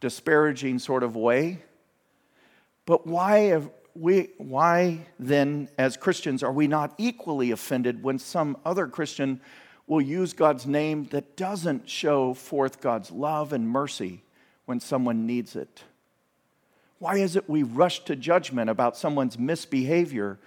disparaging 0.00 0.80
sort 0.80 1.02
of 1.02 1.16
way. 1.16 1.62
But 2.84 3.06
why 3.06 3.58
we, 3.98 4.30
why 4.38 5.06
then, 5.18 5.68
as 5.76 5.96
Christians, 5.96 6.42
are 6.42 6.52
we 6.52 6.66
not 6.66 6.94
equally 6.98 7.50
offended 7.50 8.02
when 8.02 8.18
some 8.18 8.56
other 8.64 8.86
Christian 8.86 9.40
will 9.86 10.00
use 10.00 10.32
God's 10.32 10.66
name 10.66 11.04
that 11.06 11.36
doesn't 11.36 11.88
show 11.88 12.34
forth 12.34 12.80
God's 12.80 13.10
love 13.10 13.52
and 13.52 13.68
mercy 13.68 14.22
when 14.66 14.80
someone 14.80 15.26
needs 15.26 15.56
it? 15.56 15.84
Why 16.98 17.16
is 17.16 17.36
it 17.36 17.48
we 17.48 17.62
rush 17.62 18.04
to 18.04 18.16
judgment 18.16 18.70
about 18.70 18.96
someone's 18.96 19.38
misbehavior 19.38 20.38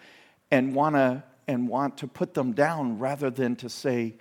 and 0.50 0.76
want 0.76 0.96
to 0.96 1.24
and 1.48 1.68
want 1.68 1.98
to 1.98 2.08
put 2.08 2.34
them 2.34 2.54
down 2.54 3.00
rather 3.00 3.30
than 3.30 3.56
to 3.58 3.68
say, 3.70 4.14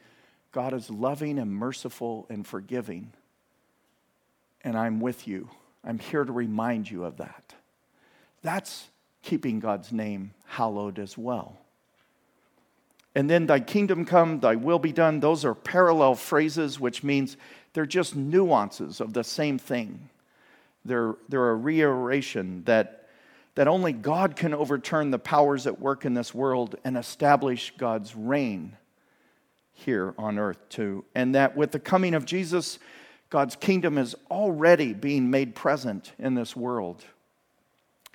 God 0.53 0.73
is 0.73 0.91
loving 0.91 1.39
and 1.39 1.55
merciful 1.55 2.27
and 2.29 2.47
forgiving, 2.47 3.13
and 4.63 4.77
I'm 4.77 5.01
with 5.01 5.29
you. 5.29 5.49
I'm 5.85 5.99
here 5.99 6.25
to 6.25 6.33
remind 6.33 6.91
you 6.91 7.05
of 7.05 7.19
that. 7.19 7.55
That's 8.43 8.89
keeping 9.23 9.61
God's 9.61 9.93
name 9.93 10.33
hallowed 10.47 10.99
as 10.99 11.17
well. 11.17 11.57
And 13.15 13.29
then, 13.29 13.47
thy 13.47 13.61
kingdom 13.61 14.05
come, 14.05 14.41
thy 14.41 14.55
will 14.55 14.79
be 14.79 14.93
done. 14.93 15.19
Those 15.19 15.45
are 15.45 15.55
parallel 15.55 16.15
phrases, 16.15 16.79
which 16.79 17.03
means 17.03 17.37
they're 17.73 17.87
just 17.87 18.15
nuances 18.15 19.01
of 19.01 19.13
the 19.13 19.25
same 19.25 19.59
thing. 19.59 20.09
They're, 20.85 21.17
they're 21.29 21.51
a 21.51 21.57
reiteration 21.57 22.63
that, 22.65 23.09
that 23.57 23.67
only 23.67 23.93
God 23.93 24.37
can 24.37 24.55
overturn 24.55 25.11
the 25.11 25.19
powers 25.19 25.67
at 25.67 25.81
work 25.81 26.05
in 26.05 26.15
this 26.15 26.33
world 26.33 26.77
and 26.85 26.97
establish 26.97 27.73
God's 27.77 28.15
reign 28.15 28.77
here 29.73 30.15
on 30.17 30.39
earth, 30.39 30.69
too. 30.69 31.05
And 31.15 31.35
that 31.35 31.57
with 31.57 31.73
the 31.73 31.81
coming 31.81 32.15
of 32.15 32.25
Jesus, 32.25 32.79
God's 33.29 33.57
kingdom 33.57 33.99
is 33.99 34.15
already 34.31 34.95
being 34.95 35.31
made 35.31 35.57
present 35.57 36.13
in 36.19 36.35
this 36.35 36.55
world 36.55 37.05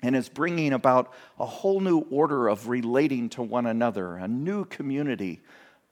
and 0.02 0.14
is 0.14 0.28
bringing 0.28 0.72
about 0.72 1.12
a 1.38 1.46
whole 1.46 1.80
new 1.80 2.00
order 2.10 2.48
of 2.48 2.68
relating 2.68 3.28
to 3.30 3.42
one 3.42 3.66
another, 3.66 4.16
a 4.16 4.28
new 4.28 4.64
community 4.64 5.40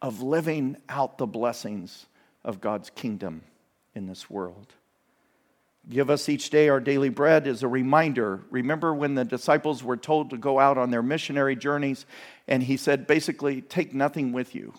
of 0.03 0.23
living 0.23 0.77
out 0.89 1.19
the 1.19 1.27
blessings 1.27 2.07
of 2.45 2.61
God's 2.61 2.91
kingdom 2.91 3.43
in 3.95 4.07
this 4.07 4.29
world. 4.29 4.75
Give 5.89 6.09
us 6.09 6.29
each 6.29 6.49
day 6.51 6.69
our 6.69 6.81
daily 6.81 7.11
bread 7.11 7.47
is 7.47 7.63
a 7.63 7.69
reminder. 7.69 8.41
Remember 8.51 8.95
when 8.95 9.15
the 9.15 9.25
disciples 9.25 9.83
were 9.83 9.97
told 9.97 10.31
to 10.31 10.39
go 10.39 10.59
out 10.59 10.79
on 10.79 10.91
their 10.91 11.03
missionary 11.03 11.57
journeys, 11.57 12.07
and 12.49 12.63
he 12.63 12.77
said, 12.77 13.07
basically, 13.07 13.61
take 13.61 13.95
nothing 13.95 14.33
with 14.33 14.55
you, 14.55 14.73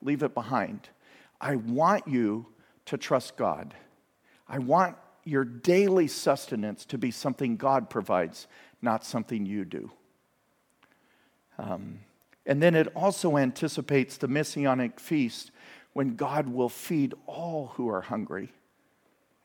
leave 0.00 0.22
it 0.22 0.32
behind. 0.32 0.88
I 1.40 1.56
want 1.56 2.08
you 2.08 2.46
to 2.86 2.96
trust 2.96 3.36
God. 3.36 3.74
I 4.48 4.58
want 4.58 4.96
your 5.26 5.44
daily 5.44 6.06
sustenance 6.06 6.84
to 6.86 6.96
be 6.96 7.10
something 7.10 7.56
God 7.56 7.90
provides, 7.90 8.46
not 8.80 9.04
something 9.04 9.44
you 9.44 9.64
do. 9.64 9.90
Um, 11.58 12.00
and 12.46 12.62
then 12.62 12.76
it 12.76 12.86
also 12.94 13.36
anticipates 13.36 14.16
the 14.16 14.28
messianic 14.28 15.00
feast 15.00 15.50
when 15.94 16.14
God 16.14 16.48
will 16.48 16.68
feed 16.68 17.12
all 17.26 17.72
who 17.74 17.88
are 17.88 18.02
hungry 18.02 18.52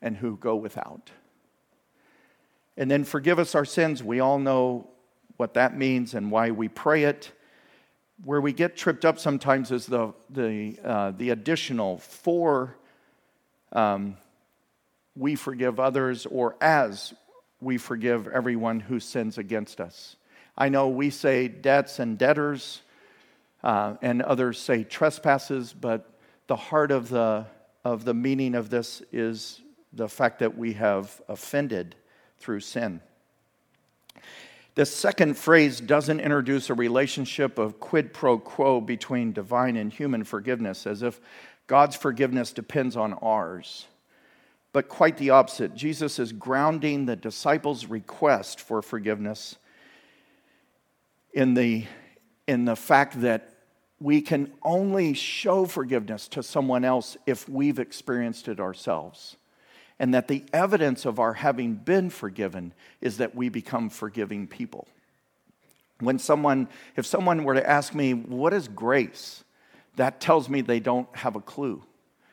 and 0.02 0.18
who 0.18 0.38
go 0.38 0.56
without. 0.56 1.10
And 2.78 2.90
then 2.90 3.04
forgive 3.04 3.40
us 3.40 3.56
our 3.56 3.66
sins. 3.66 4.04
We 4.04 4.20
all 4.20 4.38
know 4.38 4.88
what 5.38 5.56
that 5.56 5.76
means 5.76 6.14
and 6.14 6.30
why 6.30 6.52
we 6.52 6.68
pray 6.68 7.06
it. 7.06 7.32
Where 8.24 8.40
we 8.40 8.54
get 8.54 8.78
tripped 8.78 9.04
up 9.04 9.18
sometimes 9.18 9.72
is 9.72 9.88
the, 9.88 10.14
the, 10.30 10.78
uh, 10.84 11.12
the 11.18 11.32
additional 11.32 11.98
for 11.98 12.76
um, 13.72 14.18
we 15.16 15.36
forgive 15.36 15.80
others 15.80 16.26
or 16.26 16.56
as 16.62 17.14
we 17.60 17.78
forgive 17.78 18.28
everyone 18.28 18.80
who 18.80 19.00
sins 19.00 19.38
against 19.38 19.80
us. 19.80 20.16
I 20.58 20.70
know 20.70 20.90
we 20.90 21.10
say 21.10 21.48
debts 21.48 22.00
and 22.00 22.18
debtors, 22.18 22.82
uh, 23.64 23.96
and 24.02 24.22
others 24.22 24.60
say 24.60 24.84
trespasses, 24.84 25.74
but 25.74 26.10
the 26.48 26.56
heart 26.56 26.92
of 26.92 27.10
the, 27.10 27.46
of 27.86 28.04
the 28.04 28.14
meaning 28.14 28.56
of 28.56 28.70
this 28.70 29.02
is 29.12 29.62
the 29.94 30.10
fact 30.10 30.40
that 30.40 30.58
we 30.58 30.74
have 30.74 31.22
offended 31.28 31.96
through 32.40 32.62
sin. 32.62 33.02
The 34.76 34.86
second 34.86 35.38
phrase 35.38 35.82
doesn't 35.82 36.22
introduce 36.22 36.70
a 36.70 36.74
relationship 36.74 37.60
of 37.60 37.80
quid 37.80 38.14
pro 38.14 38.40
quo 38.40 38.80
between 38.80 39.34
divine 39.34 39.76
and 39.76 39.92
human 39.92 40.24
forgiveness, 40.24 40.88
as 40.88 41.04
if 41.04 41.20
God's 41.68 41.96
forgiveness 41.96 42.54
depends 42.54 42.96
on 42.96 43.14
ours 43.14 43.88
but 44.74 44.90
quite 44.90 45.18
the 45.18 45.32
opposite. 45.32 45.76
Jesus 45.76 46.20
is 46.20 46.32
grounding 46.32 47.06
the 47.06 47.16
disciples' 47.16 47.86
request 47.86 48.60
for 48.60 48.82
forgiveness 48.82 49.58
in 51.34 51.54
the, 51.54 51.86
in 52.48 52.66
the 52.66 52.76
fact 52.76 53.22
that 53.22 53.54
we 54.00 54.22
can 54.22 54.52
only 54.64 55.14
show 55.14 55.66
forgiveness 55.66 56.28
to 56.30 56.42
someone 56.42 56.84
else 56.84 57.18
if 57.26 57.48
we've 57.48 57.80
experienced 57.80 58.48
it 58.48 58.60
ourselves. 58.60 59.38
And 60.00 60.14
that 60.16 60.28
the 60.28 60.44
evidence 60.52 61.06
of 61.06 61.20
our 61.20 61.34
having 61.34 61.76
been 61.76 62.10
forgiven 62.10 62.74
is 63.02 63.18
that 63.18 63.36
we 63.36 63.50
become 63.50 63.90
forgiving 63.90 64.48
people. 64.48 64.88
When 66.00 66.18
someone, 66.18 66.68
if 66.96 67.06
someone 67.06 67.44
were 67.44 67.54
to 67.54 67.70
ask 67.70 67.94
me, 67.94 68.14
What 68.16 68.54
is 68.54 68.68
grace? 68.68 69.44
that 69.98 70.22
tells 70.22 70.50
me 70.50 70.62
they 70.62 70.80
don't 70.80 71.14
have 71.16 71.36
a 71.36 71.42
clue. 71.42 71.84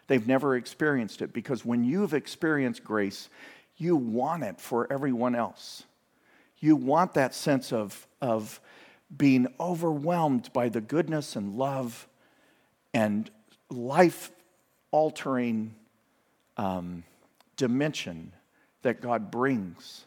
They've 0.09 0.27
never 0.27 0.57
experienced 0.57 1.23
it 1.23 1.33
because 1.33 1.64
when 1.64 1.85
you've 1.85 2.14
experienced 2.14 2.83
grace, 2.83 3.29
you 3.77 3.94
want 3.94 4.42
it 4.42 4.61
for 4.61 4.90
everyone 4.92 5.37
else. 5.37 5.85
You 6.59 6.75
want 6.75 7.14
that 7.14 7.35
sense 7.35 7.73
of, 7.73 8.07
of 8.21 8.61
being 9.16 9.47
overwhelmed 9.61 10.53
by 10.53 10.71
the 10.71 10.81
goodness 10.81 11.37
and 11.37 11.57
love 11.57 12.09
and 12.92 13.31
life 13.71 14.33
altering 14.90 15.75
um, 16.57 17.05
dimension 17.57 18.33
that 18.83 19.01
God 19.01 19.31
brings 19.31 20.07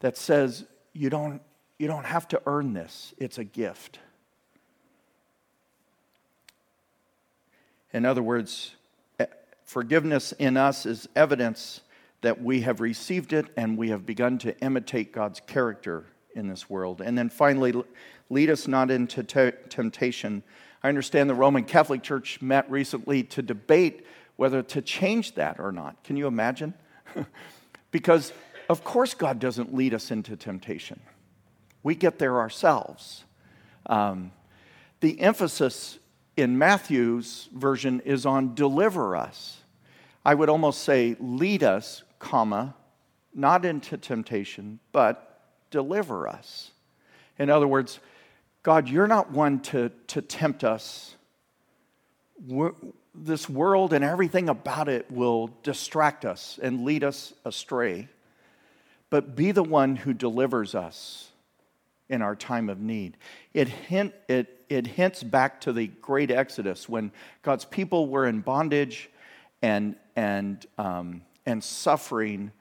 that 0.00 0.16
says 0.16 0.66
you 0.92 1.10
don't, 1.10 1.40
you 1.78 1.88
don't 1.88 2.04
have 2.04 2.28
to 2.28 2.42
earn 2.46 2.74
this, 2.74 3.14
it's 3.18 3.38
a 3.38 3.44
gift. 3.44 3.98
In 7.92 8.04
other 8.04 8.22
words, 8.22 8.75
forgiveness 9.66 10.32
in 10.32 10.56
us 10.56 10.86
is 10.86 11.08
evidence 11.14 11.82
that 12.22 12.42
we 12.42 12.62
have 12.62 12.80
received 12.80 13.32
it 13.32 13.46
and 13.56 13.76
we 13.76 13.90
have 13.90 14.06
begun 14.06 14.38
to 14.38 14.58
imitate 14.60 15.12
God's 15.12 15.40
character 15.40 16.06
in 16.34 16.48
this 16.48 16.70
world. 16.70 17.00
And 17.00 17.18
then 17.18 17.28
finally, 17.28 17.74
lead 18.30 18.48
us 18.48 18.66
not 18.66 18.90
into 18.90 19.22
te- 19.22 19.52
temptation. 19.68 20.42
I 20.82 20.88
understand 20.88 21.28
the 21.28 21.34
Roman 21.34 21.64
Catholic 21.64 22.02
Church 22.02 22.40
met 22.40 22.70
recently 22.70 23.22
to 23.24 23.42
debate 23.42 24.06
whether 24.36 24.62
to 24.62 24.82
change 24.82 25.34
that 25.34 25.58
or 25.58 25.72
not. 25.72 26.02
Can 26.04 26.16
you 26.16 26.26
imagine? 26.26 26.74
because, 27.90 28.32
of 28.68 28.84
course, 28.84 29.14
God 29.14 29.38
doesn't 29.38 29.74
lead 29.74 29.94
us 29.94 30.10
into 30.10 30.36
temptation, 30.36 31.00
we 31.82 31.94
get 31.94 32.18
there 32.18 32.38
ourselves. 32.38 33.24
Um, 33.86 34.32
the 35.00 35.20
emphasis 35.20 35.98
in 36.36 36.58
Matthew's 36.58 37.48
version 37.52 38.00
is 38.00 38.26
on 38.26 38.54
deliver 38.54 39.16
us. 39.16 39.58
I 40.24 40.34
would 40.34 40.48
almost 40.48 40.82
say 40.82 41.16
lead 41.18 41.62
us, 41.62 42.02
comma, 42.18 42.74
not 43.34 43.64
into 43.64 43.96
temptation, 43.96 44.80
but 44.92 45.40
deliver 45.70 46.28
us. 46.28 46.70
In 47.38 47.50
other 47.50 47.66
words, 47.66 48.00
God, 48.62 48.88
you're 48.88 49.06
not 49.06 49.30
one 49.30 49.60
to, 49.60 49.90
to 50.08 50.20
tempt 50.22 50.64
us. 50.64 51.14
We're, 52.46 52.72
this 53.14 53.48
world 53.48 53.92
and 53.92 54.04
everything 54.04 54.48
about 54.48 54.88
it 54.88 55.10
will 55.10 55.50
distract 55.62 56.24
us 56.24 56.58
and 56.62 56.84
lead 56.84 57.04
us 57.04 57.32
astray. 57.44 58.08
But 59.08 59.36
be 59.36 59.52
the 59.52 59.62
one 59.62 59.96
who 59.96 60.12
delivers 60.12 60.74
us 60.74 61.30
in 62.08 62.22
our 62.22 62.36
time 62.36 62.68
of 62.68 62.80
need. 62.80 63.16
It, 63.54 63.68
hint, 63.68 64.14
it, 64.28 64.55
it 64.68 64.86
hints 64.86 65.22
back 65.22 65.60
to 65.62 65.72
the 65.72 65.86
great 65.86 66.30
Exodus 66.30 66.88
when 66.88 67.12
God's 67.42 67.64
people 67.64 68.08
were 68.08 68.26
in 68.26 68.40
bondage 68.40 69.10
and, 69.62 69.96
and, 70.14 70.64
um, 70.78 71.22
and 71.44 71.62
suffering, 71.62 72.52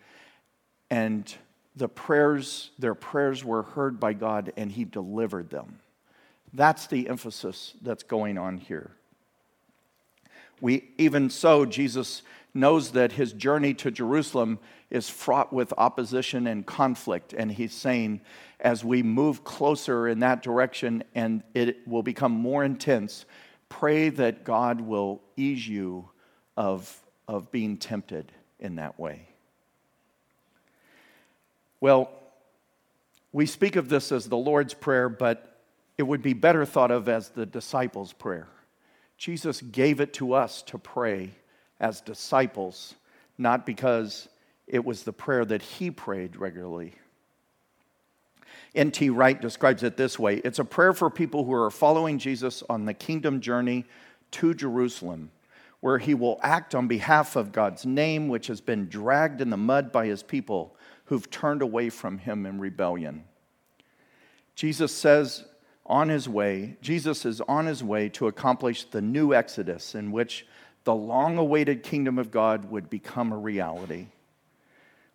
and 0.89 1.33
the 1.75 1.89
prayers, 1.89 2.71
their 2.79 2.95
prayers 2.95 3.43
were 3.43 3.63
heard 3.63 3.99
by 3.99 4.13
God, 4.13 4.53
and 4.55 4.71
He 4.71 4.85
delivered 4.85 5.49
them. 5.49 5.79
That's 6.53 6.87
the 6.87 7.09
emphasis 7.09 7.73
that's 7.81 8.03
going 8.03 8.37
on 8.37 8.57
here. 8.57 8.91
We, 10.61 10.89
even 10.97 11.29
so, 11.29 11.65
Jesus 11.65 12.21
knows 12.53 12.91
that 12.91 13.11
his 13.11 13.33
journey 13.33 13.73
to 13.73 13.91
Jerusalem 13.91 14.57
is 14.89 15.09
fraught 15.09 15.51
with 15.51 15.73
opposition 15.77 16.47
and 16.47 16.65
conflict. 16.65 17.33
And 17.33 17.51
he's 17.51 17.73
saying, 17.73 18.21
as 18.59 18.83
we 18.83 19.03
move 19.03 19.43
closer 19.43 20.07
in 20.07 20.19
that 20.19 20.41
direction 20.41 21.03
and 21.13 21.43
it 21.53 21.87
will 21.87 22.03
become 22.03 22.31
more 22.31 22.63
intense, 22.63 23.25
pray 23.69 24.09
that 24.09 24.43
God 24.43 24.81
will 24.81 25.21
ease 25.35 25.67
you 25.67 26.09
of, 26.55 27.03
of 27.27 27.51
being 27.51 27.77
tempted 27.77 28.31
in 28.59 28.75
that 28.75 28.99
way. 28.99 29.27
Well, 31.81 32.09
we 33.31 33.45
speak 33.45 33.75
of 33.75 33.89
this 33.89 34.11
as 34.11 34.27
the 34.27 34.37
Lord's 34.37 34.73
Prayer, 34.73 35.09
but 35.09 35.61
it 35.97 36.03
would 36.03 36.21
be 36.21 36.33
better 36.33 36.65
thought 36.65 36.91
of 36.91 37.09
as 37.09 37.29
the 37.29 37.45
disciples' 37.45 38.13
prayer. 38.13 38.47
Jesus 39.17 39.61
gave 39.61 39.99
it 39.99 40.13
to 40.13 40.33
us 40.33 40.61
to 40.63 40.77
pray 40.77 41.31
as 41.79 42.01
disciples, 42.01 42.95
not 43.37 43.65
because 43.65 44.27
it 44.67 44.83
was 44.83 45.03
the 45.03 45.13
prayer 45.13 45.45
that 45.45 45.61
he 45.61 45.91
prayed 45.91 46.35
regularly. 46.37 46.93
N.T. 48.75 49.09
Wright 49.09 49.39
describes 49.39 49.83
it 49.83 49.97
this 49.97 50.19
way 50.19 50.37
it's 50.37 50.59
a 50.59 50.65
prayer 50.65 50.93
for 50.93 51.09
people 51.09 51.45
who 51.45 51.53
are 51.53 51.71
following 51.71 52.17
Jesus 52.17 52.63
on 52.69 52.85
the 52.85 52.93
kingdom 52.93 53.39
journey 53.39 53.85
to 54.31 54.53
Jerusalem, 54.53 55.31
where 55.79 55.97
he 55.97 56.13
will 56.13 56.39
act 56.43 56.75
on 56.75 56.87
behalf 56.87 57.35
of 57.35 57.51
God's 57.51 57.85
name, 57.85 58.27
which 58.27 58.47
has 58.47 58.61
been 58.61 58.87
dragged 58.87 59.41
in 59.41 59.49
the 59.49 59.57
mud 59.57 59.91
by 59.91 60.07
his 60.07 60.23
people 60.23 60.75
who've 61.05 61.29
turned 61.29 61.61
away 61.61 61.89
from 61.89 62.17
him 62.17 62.45
in 62.45 62.59
rebellion. 62.59 63.23
Jesus 64.55 64.91
says 64.91 65.45
on 65.85 66.09
his 66.09 66.27
way, 66.27 66.77
Jesus 66.81 67.25
is 67.25 67.41
on 67.41 67.65
his 67.65 67.83
way 67.83 68.09
to 68.09 68.27
accomplish 68.27 68.85
the 68.85 69.01
new 69.01 69.33
Exodus 69.33 69.95
in 69.95 70.11
which 70.11 70.47
the 70.83 70.95
long 70.95 71.37
awaited 71.37 71.83
kingdom 71.83 72.17
of 72.17 72.31
God 72.31 72.71
would 72.71 72.89
become 72.89 73.31
a 73.31 73.37
reality. 73.37 74.07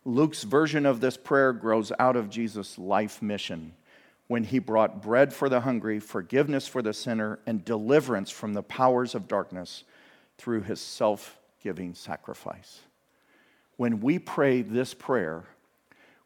Luke's 0.05 0.45
version 0.45 0.87
of 0.87 1.01
this 1.01 1.17
prayer 1.17 1.53
grows 1.53 1.93
out 1.99 2.17
of 2.17 2.31
Jesus' 2.31 2.79
life 2.79 3.21
mission 3.21 3.75
when 4.29 4.45
he 4.45 4.59
brought 4.59 5.03
bread 5.03 5.33
for 5.33 5.49
the 5.49 5.61
hungry, 5.61 5.99
forgiveness 5.99 6.67
for 6.67 6.83
the 6.83 6.95
sinner, 6.95 7.41
and 7.47 7.65
deliverance 7.65 8.31
from 8.31 8.55
the 8.55 8.63
powers 8.63 9.15
of 9.15 9.29
darkness 9.29 9.85
through 10.39 10.63
his 10.63 10.81
self 10.81 11.39
giving 11.63 11.95
sacrifice. 11.95 12.81
When 13.77 14.01
we 14.01 14.19
pray 14.19 14.63
this 14.63 14.95
prayer, 14.95 15.45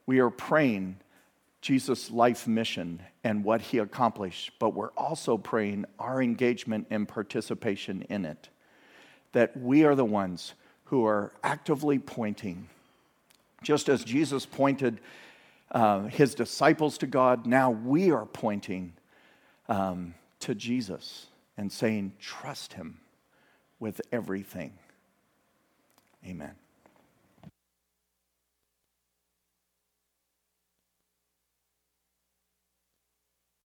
we 0.06 0.18
are 0.18 0.30
praying 0.30 1.00
Jesus' 1.60 2.10
life 2.10 2.46
mission 2.46 3.02
and 3.24 3.42
what 3.42 3.62
he 3.62 3.78
accomplished, 3.78 4.52
but 4.58 4.74
we're 4.74 4.90
also 4.90 5.38
praying 5.38 5.86
our 5.98 6.22
engagement 6.22 6.86
and 6.90 7.08
participation 7.08 8.02
in 8.02 8.26
it. 8.26 8.50
That 9.32 9.56
we 9.56 9.84
are 9.84 9.94
the 9.94 10.04
ones 10.04 10.54
who 10.84 11.06
are 11.06 11.32
actively 11.42 11.98
pointing, 11.98 12.68
just 13.64 13.88
as 13.88 14.04
Jesus 14.04 14.46
pointed 14.46 15.00
uh, 15.70 16.04
his 16.04 16.34
disciples 16.34 16.98
to 16.98 17.06
God, 17.06 17.46
now 17.46 17.70
we 17.70 18.12
are 18.12 18.26
pointing 18.26 18.92
um, 19.68 20.14
to 20.40 20.54
Jesus 20.54 21.26
and 21.56 21.72
saying, 21.72 22.12
Trust 22.20 22.74
him 22.74 23.00
with 23.80 24.00
everything. 24.12 24.74
Amen. 26.26 26.54